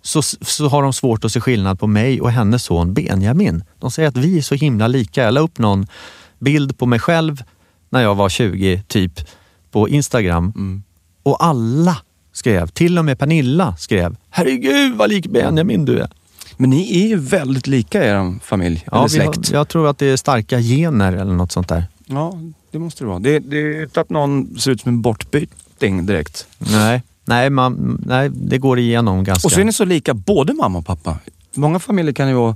[0.02, 3.64] så, så har de svårt att se skillnad på mig och hennes son Benjamin.
[3.80, 5.24] De säger att vi är så himla lika.
[5.24, 5.88] Jag la upp någon
[6.40, 7.44] bild på mig själv
[7.90, 9.20] när jag var 20 typ
[9.72, 10.84] på Instagram
[11.24, 11.98] och alla
[12.34, 16.10] skrev, till och med Pernilla skrev, herregud vad lik Benjamin du är.
[16.58, 19.50] Men ni är ju väldigt lika i er familj, eller Ja, vi släkt.
[19.50, 21.84] har, jag tror att det är starka gener eller något sånt där.
[22.06, 22.34] Ja,
[22.72, 23.20] det måste det vara.
[23.20, 26.48] Det, det är inte att någon ser ut som en bortbyting direkt.
[26.58, 29.48] Nej, nej, man, nej det går igenom ganska.
[29.48, 31.18] Och så är ni så lika, både mamma och pappa.
[31.56, 32.56] Många familjer kan det vara,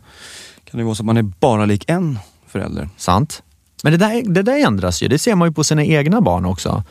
[0.70, 2.90] kan det vara så att man är bara lik en förälder.
[2.98, 3.44] Sant.
[3.84, 5.08] Men det där, det där ändras ju.
[5.08, 6.84] Det ser man ju på sina egna barn också.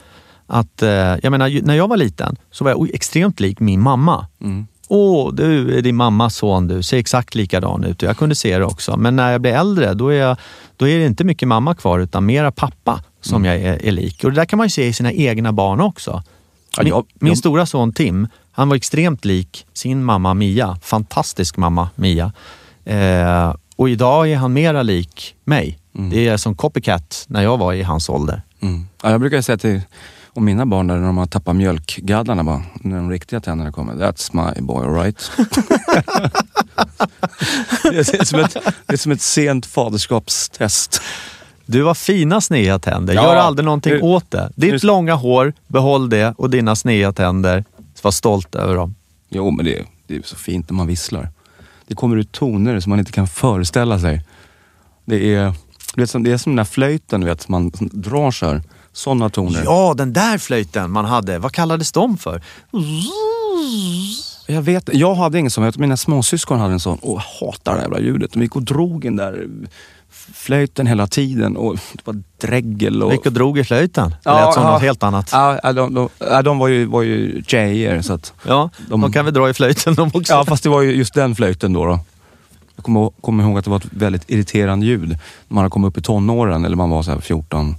[0.46, 4.26] Att, eh, jag menar, när jag var liten så var jag extremt lik min mamma.
[4.88, 8.02] Åh, du är din mammas son, du ser exakt likadan ut.
[8.02, 8.96] Jag kunde se det också.
[8.96, 10.36] Men när jag blev äldre, då är, jag,
[10.76, 14.24] då är det inte mycket mamma kvar, utan mera pappa som jag är, är lik.
[14.24, 16.22] Och det där kan man ju se i sina egna barn också.
[16.76, 20.78] Ja, Min, jag- min jag- stora son Tim, han var extremt lik sin mamma Mia.
[20.82, 22.32] Fantastisk mamma Mia.
[22.84, 25.78] Eh, och idag är han mera lik mig.
[26.10, 28.42] Det är som copycat när jag var i hans ålder.
[28.60, 28.86] Mm.
[29.02, 29.80] Ja, jag brukar säga till
[30.36, 33.94] om mina barn där, när de har tappat mjölkgaddarna bara, när de riktiga tänderna kommer.
[33.94, 35.30] That's my boy, right?
[37.82, 38.56] det, är som ett,
[38.86, 41.02] det är som ett sent faderskapstest.
[41.66, 43.14] Du har fina sneda tänder.
[43.14, 43.22] Ja.
[43.22, 44.52] Gör aldrig någonting Nu- åt det.
[44.56, 47.64] Ditt nu- långa hår, behåll det och dina sneda tänder.
[48.02, 48.94] Var stolt över dem.
[49.28, 51.28] Jo, men det, det är så fint när man visslar.
[51.86, 54.24] Det kommer ut toner som man inte kan föreställa sig.
[55.04, 55.54] Det är,
[55.94, 58.46] du vet, som, det är som den där flöjten, du vet, som man drar så
[58.46, 58.62] här.
[58.96, 59.62] Sådana toner.
[59.64, 61.38] Ja, den där flöjten man hade.
[61.38, 62.42] Vad kallades de för?
[64.46, 66.98] Jag vet Jag hade ingen sån, jag mina småsyskon hade en sån.
[66.98, 68.32] Och jag hatar det här jävla ljudet.
[68.32, 69.46] De gick och drog den där
[70.34, 71.56] flöjten hela tiden.
[71.56, 73.02] Och det var dräggel.
[73.02, 73.12] Och...
[73.12, 74.10] Gick och drog i flöjten.
[74.10, 74.70] Det Ja, lät som ja.
[74.72, 75.28] något helt annat.
[75.32, 76.08] Ja, de, de,
[76.44, 78.02] de var ju, var ju tjejer.
[78.02, 80.32] Så att, Ja, de, De- kan väl dra i flöjten de också.
[80.32, 81.84] ja, fast det var ju just den flöjten då.
[81.86, 82.00] då.
[82.76, 85.08] Jag kommer, kommer ihåg att det var ett väldigt irriterande ljud.
[85.08, 85.18] När
[85.48, 87.76] man hade kommit upp i tonåren, eller man var så här 14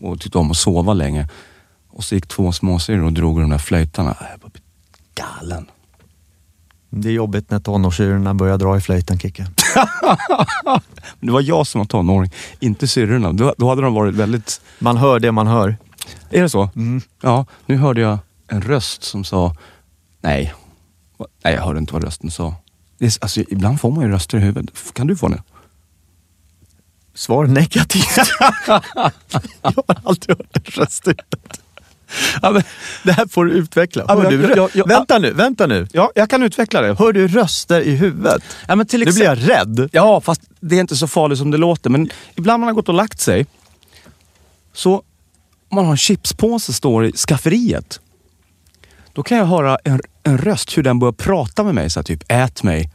[0.00, 1.28] och tyckte om att sova länge.
[1.88, 4.16] Och så gick två småsyrror och drog de där flöjtarna.
[4.30, 4.50] Jag bara
[5.14, 5.66] galen.
[6.90, 9.46] Det är jobbigt när tonårstjejerna börjar dra i flöjten, Kicke.
[11.20, 13.32] Det var jag som var tonåring, inte syrrorna.
[13.32, 14.60] Då, då hade de varit väldigt...
[14.78, 15.76] Man hör det man hör.
[16.30, 16.70] Är det så?
[17.22, 19.56] Ja, nu hörde jag en röst som sa...
[20.20, 20.54] Nej,
[21.44, 22.54] nej jag hörde inte vad rösten sa.
[22.98, 24.92] Det är, alltså, ibland får man ju röster i huvudet.
[24.92, 25.42] Kan du få det?
[27.20, 28.16] Svar negativt.
[28.66, 28.82] jag
[29.62, 31.60] har aldrig hört en röst i huvudet.
[32.42, 32.62] Ja, men,
[33.04, 34.04] Det här får du utveckla.
[34.08, 35.88] Ja, men du, jag- jag- vänta nu, vänta nu.
[35.92, 36.94] ja, jag kan utveckla det.
[36.98, 38.42] Hör du röster i huvudet?
[38.68, 39.88] Ja, men till Nu blir jag rädd.
[39.92, 41.90] Ja, fast det är inte så farligt som det låter.
[41.90, 43.46] Men ibland när man har gått och lagt sig,
[44.72, 44.94] så
[45.68, 48.00] om man har en chipspåse står i skafferiet.
[49.12, 51.90] Då kan jag höra en, en röst, hur den börjar prata med mig.
[51.90, 52.90] Så här, typ, ät mig.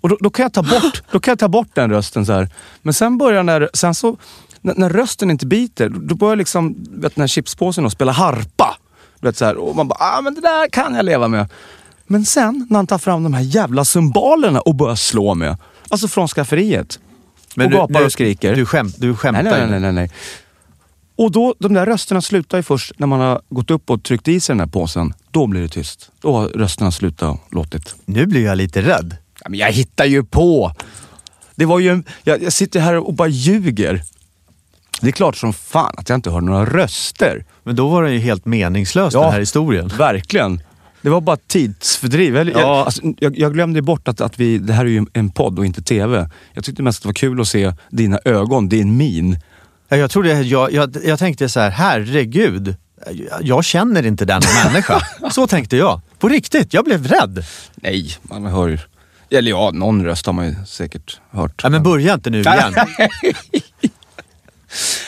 [0.00, 2.26] Och då, då, kan jag ta bort, då kan jag ta bort den rösten.
[2.26, 2.48] så här.
[2.82, 4.16] Men sen börjar när, sen så,
[4.60, 8.76] när, när rösten inte biter, då börjar liksom, vet, den här chipspåsen att spela harpa.
[9.20, 11.48] Du vet, så här, och man bara, ah, men det där kan jag leva med.
[12.06, 15.56] Men sen när han tar fram de här jävla cymbalerna och börjar slå med.
[15.88, 16.98] Alltså från skafferiet.
[17.56, 18.56] och du- gapar nu- och skriker.
[18.56, 20.10] Du, skämt, du skämtar nej, nej, nej, nej, nej.
[21.16, 24.28] Och då, de där rösterna slutar ju först när man har gått upp och tryckt
[24.28, 25.14] i sig den här påsen.
[25.30, 26.10] Då blir det tyst.
[26.20, 27.94] Då har rösterna slutat och låtit.
[28.04, 29.16] Nu blir jag lite rädd.
[29.44, 30.72] Ja, men jag hittar ju på!
[31.54, 34.02] Det var ju en, jag, jag sitter här och bara ljuger.
[35.00, 37.44] Det är klart som fan att jag inte hör några röster.
[37.64, 39.22] Men då var det ju helt meningslöst Ja.
[39.22, 39.88] den här historien.
[39.98, 40.60] Verkligen.
[41.02, 42.36] Det var bara tidsfördriv.
[42.36, 42.84] Jag, jag, Ja.
[42.84, 45.66] alltså, jag, jag glömde bort att, att vi, det här är ju en podd och
[45.66, 46.28] inte TV.
[46.52, 49.38] Jag tyckte mest att det var kul att se dina ögon, din min.
[49.88, 52.74] Ja, Jag, trodde, jag, jag, jag tänkte så här, herregud.
[53.10, 55.00] Jag, jag känner inte denna människa.
[55.30, 56.00] Så tänkte jag.
[56.18, 57.44] På riktigt, jag blev rädd.
[57.74, 58.78] Nej, man hör ju...
[59.30, 61.60] Eller ja, någon röst har man ju säkert hört.
[61.62, 62.74] Ja, men börja inte nu igen.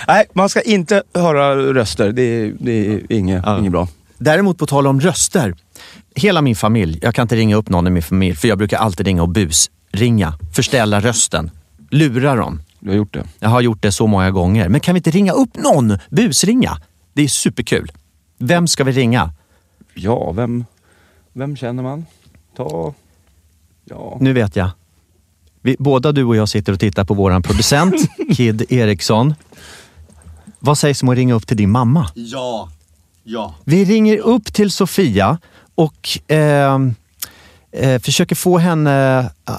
[0.09, 2.13] Nej, man ska inte höra röster.
[2.13, 3.59] Det är, det är inget, Ja.
[3.59, 3.89] inget bra.
[4.19, 5.55] Däremot på tal om röster.
[6.15, 8.79] Hela min familj, jag kan inte ringa upp någon i min familj för jag brukar
[8.79, 10.35] alltid ringa och busringa.
[10.55, 11.51] Förställa rösten.
[11.91, 12.63] Lura dem.
[12.81, 13.25] Du har gjort det.
[13.39, 14.69] Jag har gjort det så många gånger.
[14.69, 15.99] Men kan vi inte ringa upp någon?
[16.11, 16.79] Busringa.
[17.13, 17.93] Det är superkul.
[18.39, 19.31] Vem ska vi ringa?
[19.95, 20.65] Ja, vem,
[21.33, 22.07] vem känner man?
[22.57, 22.95] Ta...
[23.85, 24.17] Ja.
[24.21, 24.71] Nu vet jag.
[25.63, 27.95] Vi, båda du och jag sitter och tittar på våran producent,
[28.37, 29.35] Kid Eriksson.
[30.59, 32.09] Vad sägs om att ringa upp till din mamma?
[32.15, 32.69] Ja.
[33.25, 33.55] Ja.
[33.65, 35.39] Vi ringer upp till Sofia
[35.75, 36.79] och eh,
[37.73, 39.19] eh, försöker få henne...
[39.49, 39.55] eh,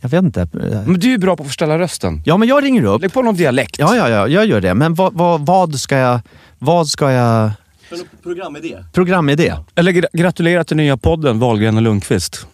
[0.00, 0.48] jag vet inte.
[0.86, 2.22] Men du är ju bra på att förställa rösten.
[2.24, 3.02] Ja, men jag ringer upp.
[3.02, 3.76] Lägg på någon dialekt.
[3.78, 4.74] Ja, ja, ja, jag gör det.
[4.74, 6.20] Men vad, vad, vad ska jag...
[6.58, 7.50] Vad ska jag...
[8.22, 8.76] Programidé.
[8.92, 9.54] Programidé?
[9.74, 12.46] Eller gra- gratulera till nya podden Wahlgren och Lundqvist.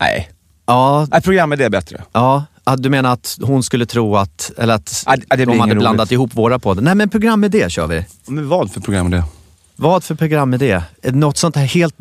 [0.00, 0.28] Nej.
[0.66, 2.02] Ja, Nej, programidé är bättre.
[2.12, 2.44] ja.
[2.64, 5.78] Ah, Du menar att hon skulle tro att, eller att Ja, det de hade roligt.
[5.78, 6.82] blandat ihop våra poddar?
[6.82, 8.04] Nej, men programidé kör vi.
[8.26, 9.22] Men vad för programidé?
[9.76, 10.82] Vad för programidé?
[11.02, 11.94] Något sånt här helt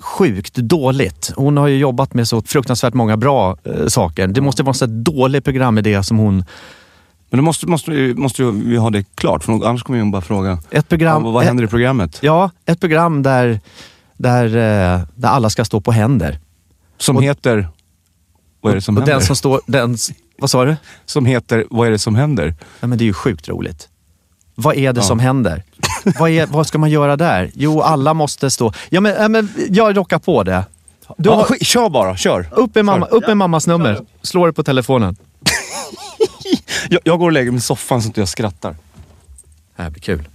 [0.00, 1.32] sjukt dåligt.
[1.36, 4.26] Hon har ju jobbat med så fruktansvärt många bra eh, saker.
[4.26, 6.44] Det måste vara en sån här dålig programidé som hon...
[7.30, 10.10] Men då måste, måste, vi- måste ju vi ha det klart, för annars kommer hon
[10.10, 10.58] bara fråga.
[10.70, 11.24] Ett program...
[11.24, 12.18] Ja, vad händer i programmet?
[12.20, 13.60] Ja, ett program där,
[14.16, 16.38] där, eh, där alla ska stå på händer.
[16.98, 17.68] Som Och- heter...
[18.60, 19.12] Vad är det som och händer?
[19.14, 19.60] den som står...
[19.66, 19.96] Den,
[20.38, 20.76] vad sa du?
[21.04, 22.54] Som heter Vad är det som händer?
[22.80, 23.88] Ja, men det är ju sjukt roligt.
[24.54, 25.04] Vad är det Ja.
[25.06, 25.62] som händer?
[26.18, 27.50] vad, är, vad ska man göra där?
[27.54, 28.72] Jo, alla måste stå...
[28.88, 30.64] Ja, men, ja, men jag rockar på det.
[31.18, 32.48] Du Ja, har, sk- kör bara, kör.
[32.52, 34.00] upp, med mamma, upp med mammas nummer.
[34.22, 35.16] Slå det på telefonen.
[36.88, 38.76] Jag, jag går och lägger mig i soffan så att jag skrattar.
[39.76, 40.28] Det här blir kul.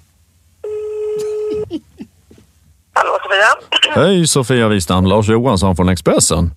[2.93, 4.03] Hallå Sofia.
[4.03, 6.53] Hej Sofia Wistam, Lars Johansson från Expressen.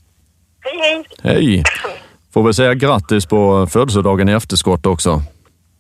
[0.61, 1.05] Hej hej.
[1.35, 1.63] Hej!
[2.35, 5.11] Får väl säga grattis på födelsedagen i efterskott också.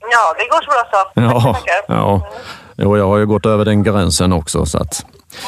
[0.00, 1.20] Ja, det går så bra så.
[1.44, 1.94] Ja, Tackar.
[1.96, 2.28] ja.
[2.76, 4.66] Jo, jag har ju gått över den gränsen också.
[4.66, 5.06] Så att.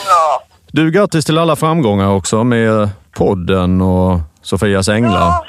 [0.09, 0.43] Ja.
[0.73, 5.21] Du, grattis till alla framgångar också med podden och Sofias änglar.
[5.21, 5.45] Ja.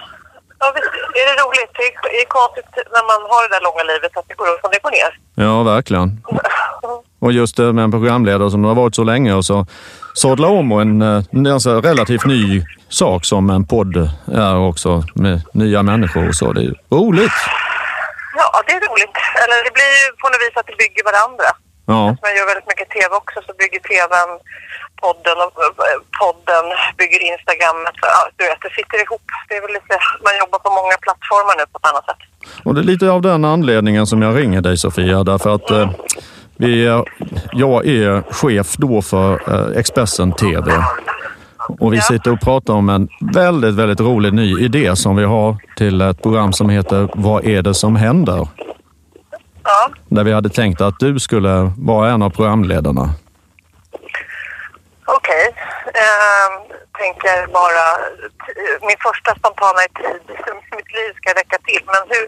[1.17, 1.71] Visst är det roligt.
[1.77, 4.63] Det är, det konstigt när man har det där långa livet att det går upp
[4.63, 5.11] och det går ner.
[5.35, 6.09] Ja, verkligen.
[7.19, 9.65] Och just det med en programledare som har varit så länge och så
[10.13, 13.95] sadla om och en, eh, en alltså relativt ny sak som en podd
[14.33, 16.53] är också med nya människor och så.
[16.53, 17.39] Det är roligt.
[18.39, 19.17] Ja, det är roligt.
[19.43, 21.49] Eller det blir ju på något vis att det bygger varandra.
[21.93, 24.31] Ja, Man gör väldigt mycket tv också så bygger tvn
[25.07, 25.53] podden och
[26.21, 26.65] podden
[26.99, 27.93] bygger Instagrammet.
[28.01, 29.25] Så, ja, du vet, det sitter ihop.
[29.47, 29.93] Det är väl lite,
[30.25, 32.21] man jobbar på många plattformar nu på ett annat sätt.
[32.65, 35.23] och det är lite av den anledningen som jag ringer dig Sofia.
[35.23, 35.89] Därför att eh,
[36.63, 36.71] vi
[37.53, 40.71] jag är chef då för eh, Expressen TV.
[41.79, 45.57] Och vi sitter och pratar om en väldigt, väldigt rolig ny idé som vi har
[45.77, 48.47] till ett program som heter Vad är det som händer?
[49.63, 53.09] Ja, Där vi hade tänkt att du skulle vara en av programledarna.
[55.15, 55.45] Okej.
[56.03, 56.53] Ehm,
[57.01, 57.85] tänker bara,
[58.87, 60.21] min första spontana tid
[60.71, 61.83] i mitt liv ska räcka till.
[61.93, 62.25] Men hur,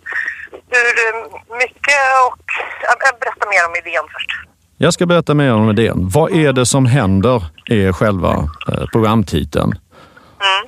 [0.73, 1.15] hur eh,
[1.63, 2.43] mycket och...
[2.87, 4.31] ja, Berätta mer om idén först.
[4.77, 6.09] Jag ska berätta mer om idén.
[6.13, 7.43] Vad är det som händer?
[7.69, 9.73] är själva eh, programtiteln.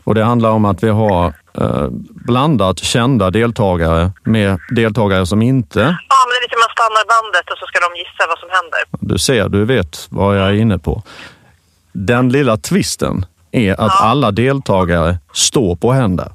[0.03, 1.25] Och det handlar om att vi har
[1.57, 1.87] eh,
[2.27, 5.79] blandat kända deltagare med deltagare som inte.
[5.79, 8.49] Ja, men det är lite man stannar bandet och så ska de gissa vad som
[8.51, 8.79] händer.
[8.99, 11.03] Du ser, du vet vad jag är inne på.
[11.91, 16.25] Den lilla twisten är att alla deltagare står på händer.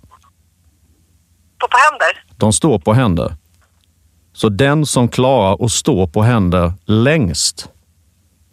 [1.56, 2.24] Stå på händer.
[2.36, 3.34] De står på händer.
[4.32, 7.68] Så den som klarar att stå på händer längst,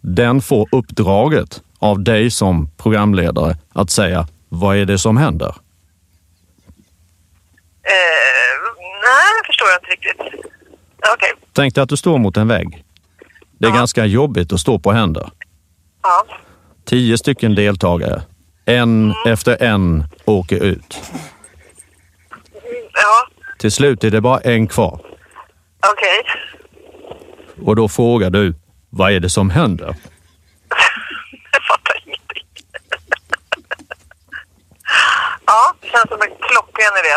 [0.00, 5.48] den får uppdraget av dig som programledare att säga vad är det som händer?
[5.48, 5.54] Eh,
[9.02, 10.50] nej, det förstår jag inte riktigt.
[11.14, 12.84] Okej, Tänk dig att du står mot en vägg.
[13.58, 15.30] Det är ganska jobbigt att stå på händer.
[16.02, 16.24] ja.
[16.84, 18.22] Tio stycken deltagare.
[18.64, 21.02] En efter en åker ut.
[22.92, 23.28] Ja,
[23.58, 25.00] Till slut är det bara en kvar.
[25.92, 26.22] okej.
[27.66, 28.54] Och då frågar du,
[28.90, 29.86] vad är det som händer?
[31.52, 32.46] Jag fattar ingenting.
[35.46, 37.14] ja, det känns som en klockren idé.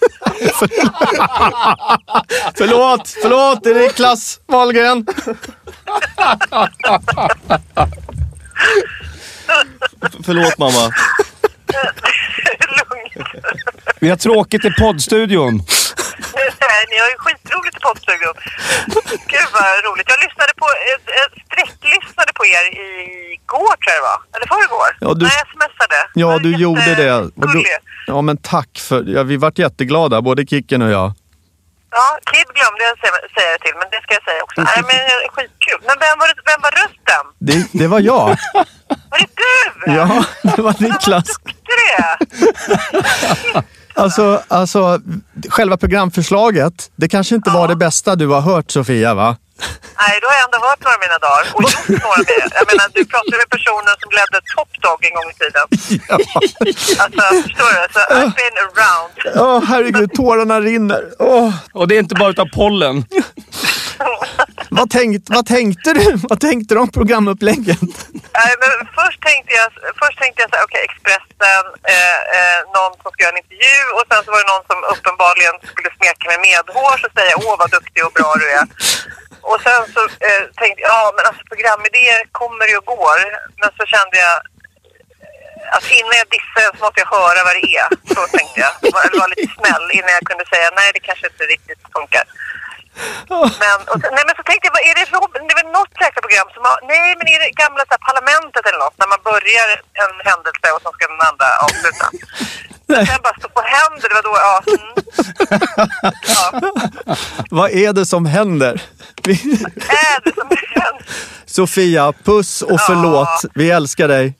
[2.57, 5.05] Förlåt, förlåt, det är Niklas Wahlgren.
[10.25, 10.91] Förlåt mamma.
[13.99, 15.53] Vi har tråkigt i poddstudion.
[16.71, 18.35] Nej, ni har ju skitroligt i poddstudion.
[19.33, 20.07] Gud vad roligt.
[20.13, 22.63] Jag lyssnade på, eh, eh, sträcklyssnade på er
[23.37, 24.19] igår tror jag det var.
[24.35, 24.89] Eller förrgår.
[25.05, 25.47] Ja, du- Nej, jag.
[26.13, 27.13] Ja, du gjorde det.
[27.13, 27.63] Och du,
[28.07, 29.03] ja, men tack för...
[29.07, 31.13] Ja, vi vart jätteglada, både Kicken och jag.
[31.91, 34.61] Ja, Kid glömde jag säga, det till, men det ska jag säga också.
[34.61, 35.79] Nej, men eh, skitkul.
[35.87, 37.23] Men vem var, det, vem var rösten?
[37.39, 38.27] Det, det var jag.
[39.11, 39.27] Var det
[39.85, 39.91] du?
[39.93, 41.09] Ja, det var Niklas.
[41.09, 43.63] Vad duktig du är.
[43.93, 44.99] Alltså, alltså,
[45.49, 49.37] själva programförslaget, det kanske inte var det bästa du har hört Sofia, va?
[50.01, 51.43] Nej, då har jag ändå hört några av mina dagar.
[51.55, 52.47] Och gjort några med.
[52.59, 55.65] Jag menar, du pratade med personen som ledde Top Dog en gång i tiden.
[57.03, 57.79] Alltså, förstår du?
[57.95, 59.11] Så I've been around.
[59.45, 61.03] Åh, herregud, tårarna rinner.
[61.19, 62.95] Åh, Och det är inte bara utav pollen.
[64.79, 66.07] vad, tänkt, vad tänkte du?
[66.31, 67.81] Vad tänkte du om programupplägget?
[68.39, 69.67] Nej, men först tänkte jag,
[70.01, 73.79] först tänkte jag så här, okej, Expressen, eh, eh, någon som ska göra en intervju
[73.95, 77.55] och sen så var det någon som uppenbarligen skulle smeka mig medhårs och säga åh
[77.61, 78.65] vad duktig och bra du är.
[79.49, 83.19] Och sen så eh, tänkte jag, ja men alltså programidéer kommer ju och går.
[83.61, 84.37] Men så kände jag
[85.25, 87.89] eh, att innan jag dissar så måste jag höra vad det är.
[88.15, 88.73] Så tänkte jag.
[89.05, 92.25] Eller vara lite snäll innan jag kunde säga nej det kanske inte riktigt funkar.
[93.63, 95.17] Men, och nej, men så tänkte jag, vad är det för
[95.47, 98.03] Det är väl något jäkla program som har, nej men är det gamla så här,
[98.09, 99.67] parlamentet eller något när man börjar
[100.03, 102.07] en händelse och så ska den andra avsluta.
[103.07, 104.55] Sen bara stå på händer, det var då, ja.
[104.77, 104.93] Mm.
[106.35, 106.45] ja.
[107.59, 108.81] Vad är det som händer?
[109.23, 111.05] Vi, Är det som händer?
[111.45, 113.45] Sofia, puss och förlåt.
[113.55, 114.33] Vi älskar dig.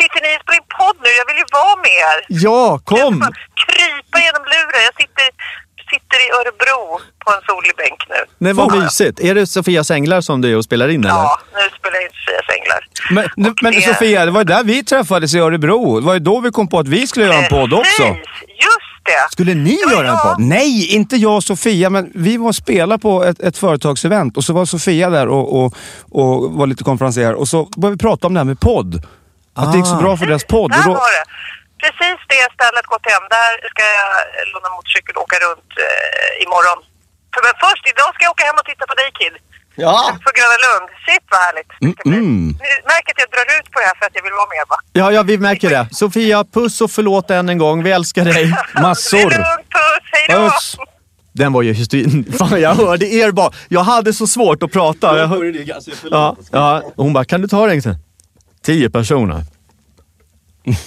[0.00, 1.08] Sitter ni och spelar in podd nu?
[1.20, 2.26] Jag vill ju vara med er.
[2.28, 3.18] Ja, Jag kom!
[3.18, 3.30] bara
[3.66, 4.82] krypa genom luren.
[4.88, 5.26] Jag sitter,
[5.92, 8.16] sitter i Örebro på en solig bänk nu.
[8.38, 9.20] Nej, vad mysigt.
[9.20, 11.14] Är det Sofias änglar som du är och spelar in eller?
[11.14, 12.80] Ja, nu spelar jag in Sofias änglar.
[13.36, 16.00] Men, men det- Sofia, det var där vi träffades i Örebro.
[16.00, 18.02] Det var ju då vi kom på att vi skulle göra en podd också.
[18.02, 19.32] Precis, just det.
[19.32, 20.40] Skulle ni Ja, göra en podd?
[20.40, 24.44] Nej, inte jag och Sofia, men vi var och spelade på ett, ett företagsevent och
[24.44, 25.68] så var Sofia där och, och,
[26.20, 28.92] och var lite konferenser och så började vi prata om det här med podd.
[29.60, 30.70] Att det gick så bra för deras podd.
[30.70, 31.24] Där Och då, var det.
[31.84, 33.24] Precis det stället gått hem.
[33.38, 34.10] Där ska jag
[34.52, 36.78] låna motorcykel och åka runt eh, imorgon.
[37.32, 39.34] För, men först, idag ska jag åka hem och titta på dig Kid.
[39.84, 40.16] Ja.
[40.24, 40.86] På Gröna Lund.
[41.06, 41.68] Shit vad härligt.
[42.04, 42.08] det.
[42.10, 42.46] Mm.
[42.46, 42.52] Ni
[42.92, 44.76] märker att jag drar ut på det här för att jag vill vara med va?
[44.92, 45.88] Ja, ja, vi märker det.
[45.92, 47.82] Sofia, puss och förlåt än en gång.
[47.82, 48.44] Vi älskar dig.
[48.74, 49.18] Det Massor.
[49.18, 50.50] är lugnt, puss, hejdå!
[50.50, 50.76] Puss.
[51.32, 52.32] Den var ju historien.
[52.38, 53.50] Fan, jag hörde er bara.
[53.68, 55.18] Jag hade så svårt att prata.
[55.18, 55.66] Jag hör...
[56.10, 57.82] ja, ja, hon bara, kan du ta det?
[57.82, 57.96] Sen?
[58.64, 59.44] Tio personer.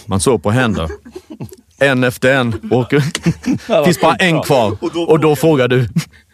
[0.05, 0.89] Man såg på händer.
[1.79, 3.03] En efter en åker.
[3.85, 4.77] finns bara en kvar.
[5.07, 5.89] Och då frågar du,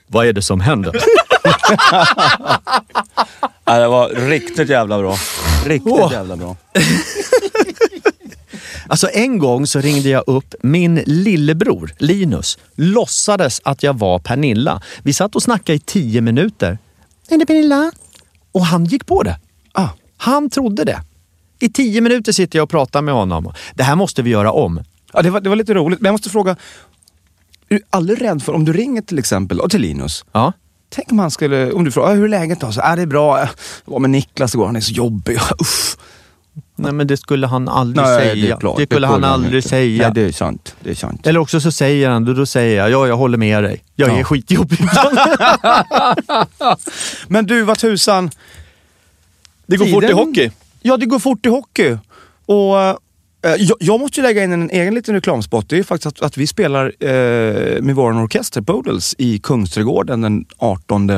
[0.08, 0.94] vad är det som händer?
[3.66, 5.18] Ja, det var riktigt jävla bra.
[5.66, 6.12] Riktigt Åh.
[6.12, 6.56] jävla bra.
[8.90, 12.58] Alltså en gång så ringde jag upp min lillebror Linus.
[12.76, 14.82] Låtsades att jag var Pernilla.
[15.04, 16.78] Vi satt och snackade i tio minuter.
[17.30, 17.92] Är det Pernilla?
[18.52, 19.40] Och han gick på det.
[19.72, 19.90] Ah.
[20.18, 21.02] Han trodde det.
[21.60, 23.54] I tio minuter sitter jag och pratar med honom.
[23.76, 24.84] Det här måste vi göra om.
[25.14, 26.52] Ja, det, var, det var lite roligt, men jag måste fråga.
[27.70, 30.26] Är du aldrig rädd för, om du ringer till exempel, och till Linus.
[30.32, 30.54] Ja.
[30.90, 32.72] Tänk om han skulle, om du frågar, "Ah, hur är läget då?
[32.72, 33.40] Så, ah, det är bra.
[33.40, 33.48] Jag
[33.86, 35.38] var med Niklas igår, han är så jobbig.
[35.60, 35.98] Uff.
[36.76, 38.36] Nej, men det skulle han aldrig Nej, säga.
[38.36, 38.78] det är klart.
[38.78, 39.70] det skulle han aldrig inte.
[39.70, 40.04] säga.
[40.04, 40.76] Nej, det är sant.
[40.80, 41.28] Det är sant.
[41.28, 43.84] Eller också så säger han, då, då säger jag, ja, jag håller med dig.
[43.96, 44.24] Jag är Ja.
[44.24, 44.80] skitjobbig.
[47.28, 48.30] Men du, vad tusan.
[49.66, 50.52] det går fort i Tiden- hockey.
[50.82, 51.98] Ja, det går fort i hockey.
[52.46, 52.96] Och eh,
[53.56, 55.70] jag, jag måste ju lägga in en egen liten reklamspot.
[55.70, 60.22] Det är ju faktiskt att, att vi spelar eh, med vår orkester Poodles i Kungsträdgården
[60.22, 61.12] den 18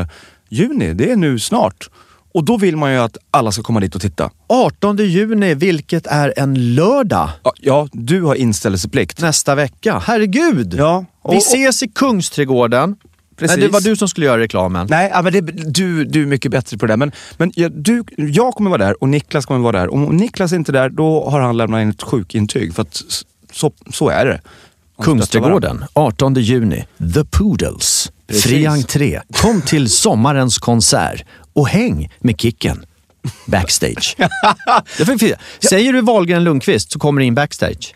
[0.49, 0.93] juni.
[0.93, 1.89] Det är nu snart.
[2.33, 4.31] Och då vill man ju att alla ska komma dit och titta.
[4.47, 7.29] 18 juni, vilket är en lördag.
[7.61, 9.21] Ja, du har inställelseplikt.
[9.21, 10.01] nästa vecka.
[10.05, 10.73] Herregud!
[10.77, 12.95] Ja, och- Vi och- ses i Kungsträdgården.
[13.39, 13.57] Precis.
[13.57, 14.87] Nej, det var du som skulle göra reklamen.
[14.89, 16.97] Nej, men det, du, du är mycket bättre på det där.
[16.97, 19.93] Men, men ja, du, jag kommer vara där och Niklas kommer vara där.
[19.93, 22.75] Om Niklas är inte där, då har han lämnat in ett sjukintyg.
[22.75, 23.01] För att
[23.51, 24.41] så, så är det.
[25.03, 26.85] Kungsträdgården, 18 juni.
[27.13, 28.11] The Poodles.
[28.27, 28.43] Precis.
[28.43, 29.21] Fri entré.
[29.33, 31.23] Kom till sommarens konsert
[31.53, 32.85] och häng med Kicken.
[33.45, 34.17] backstage.
[35.69, 37.95] Säger du Wahlgren Lundqvist så kommer det in backstage.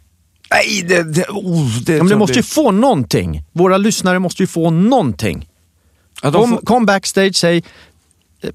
[0.54, 1.04] Nej, det...
[1.04, 3.44] det, oh, det men du måste ju få någonting.
[3.52, 5.50] Våra lyssnare måste ju få någonting.
[6.22, 7.58] Ja, de Kom, får- kom backstage, säg
[8.42, 8.50] eh,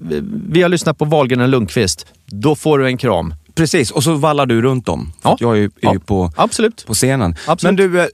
[0.49, 2.05] vi har lyssnat på Wahlgren och Lundqvist.
[2.25, 3.33] Då får du en kram.
[3.55, 5.13] Precis, och så vallar du runt dem.
[5.21, 5.37] Ja.
[5.39, 6.85] Jag är ju, är ju på, Absolut.
[6.85, 7.35] på scenen.
[7.47, 7.79] Absolut.
[7.79, 8.07] Men du, eh,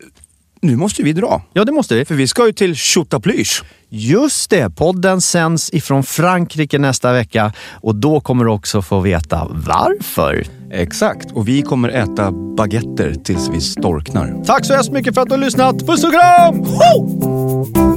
[0.61, 1.41] nu måste vi dra.
[1.53, 2.05] Ja, det måste vi.
[2.05, 3.63] För vi ska ju till Tjotaplysch.
[3.97, 9.47] Just det, podden sänds ifrån Frankrike nästa vecka och då kommer du också få veta
[9.49, 10.43] varför.
[10.71, 14.43] Exakt, och vi kommer äta baguetter tills vi storknar.
[14.45, 15.87] Tack så hemskt mycket för att du har lyssnat.
[15.87, 16.61] Puss och kram!
[16.61, 17.94] Woo!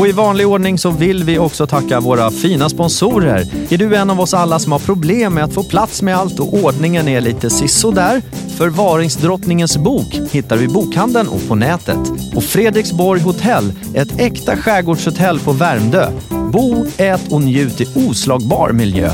[0.00, 3.46] Och i vanlig ordning så vill vi också tacka våra fina sponsorer.
[3.70, 6.40] Är du en av oss alla som har problem med att få plats med allt
[6.40, 8.22] och ordningen är lite sisådär?
[8.56, 11.98] Förvaringsdrottningens bok hittar du i bokhandeln och på nätet.
[12.34, 16.10] Och Fredriksborg hotell, ett äkta skärgårdshotell på Värmdö.
[16.52, 19.10] Bo, ät och njut i oslagbar miljö.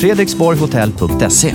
[0.00, 1.54] Fredriksborghotell.se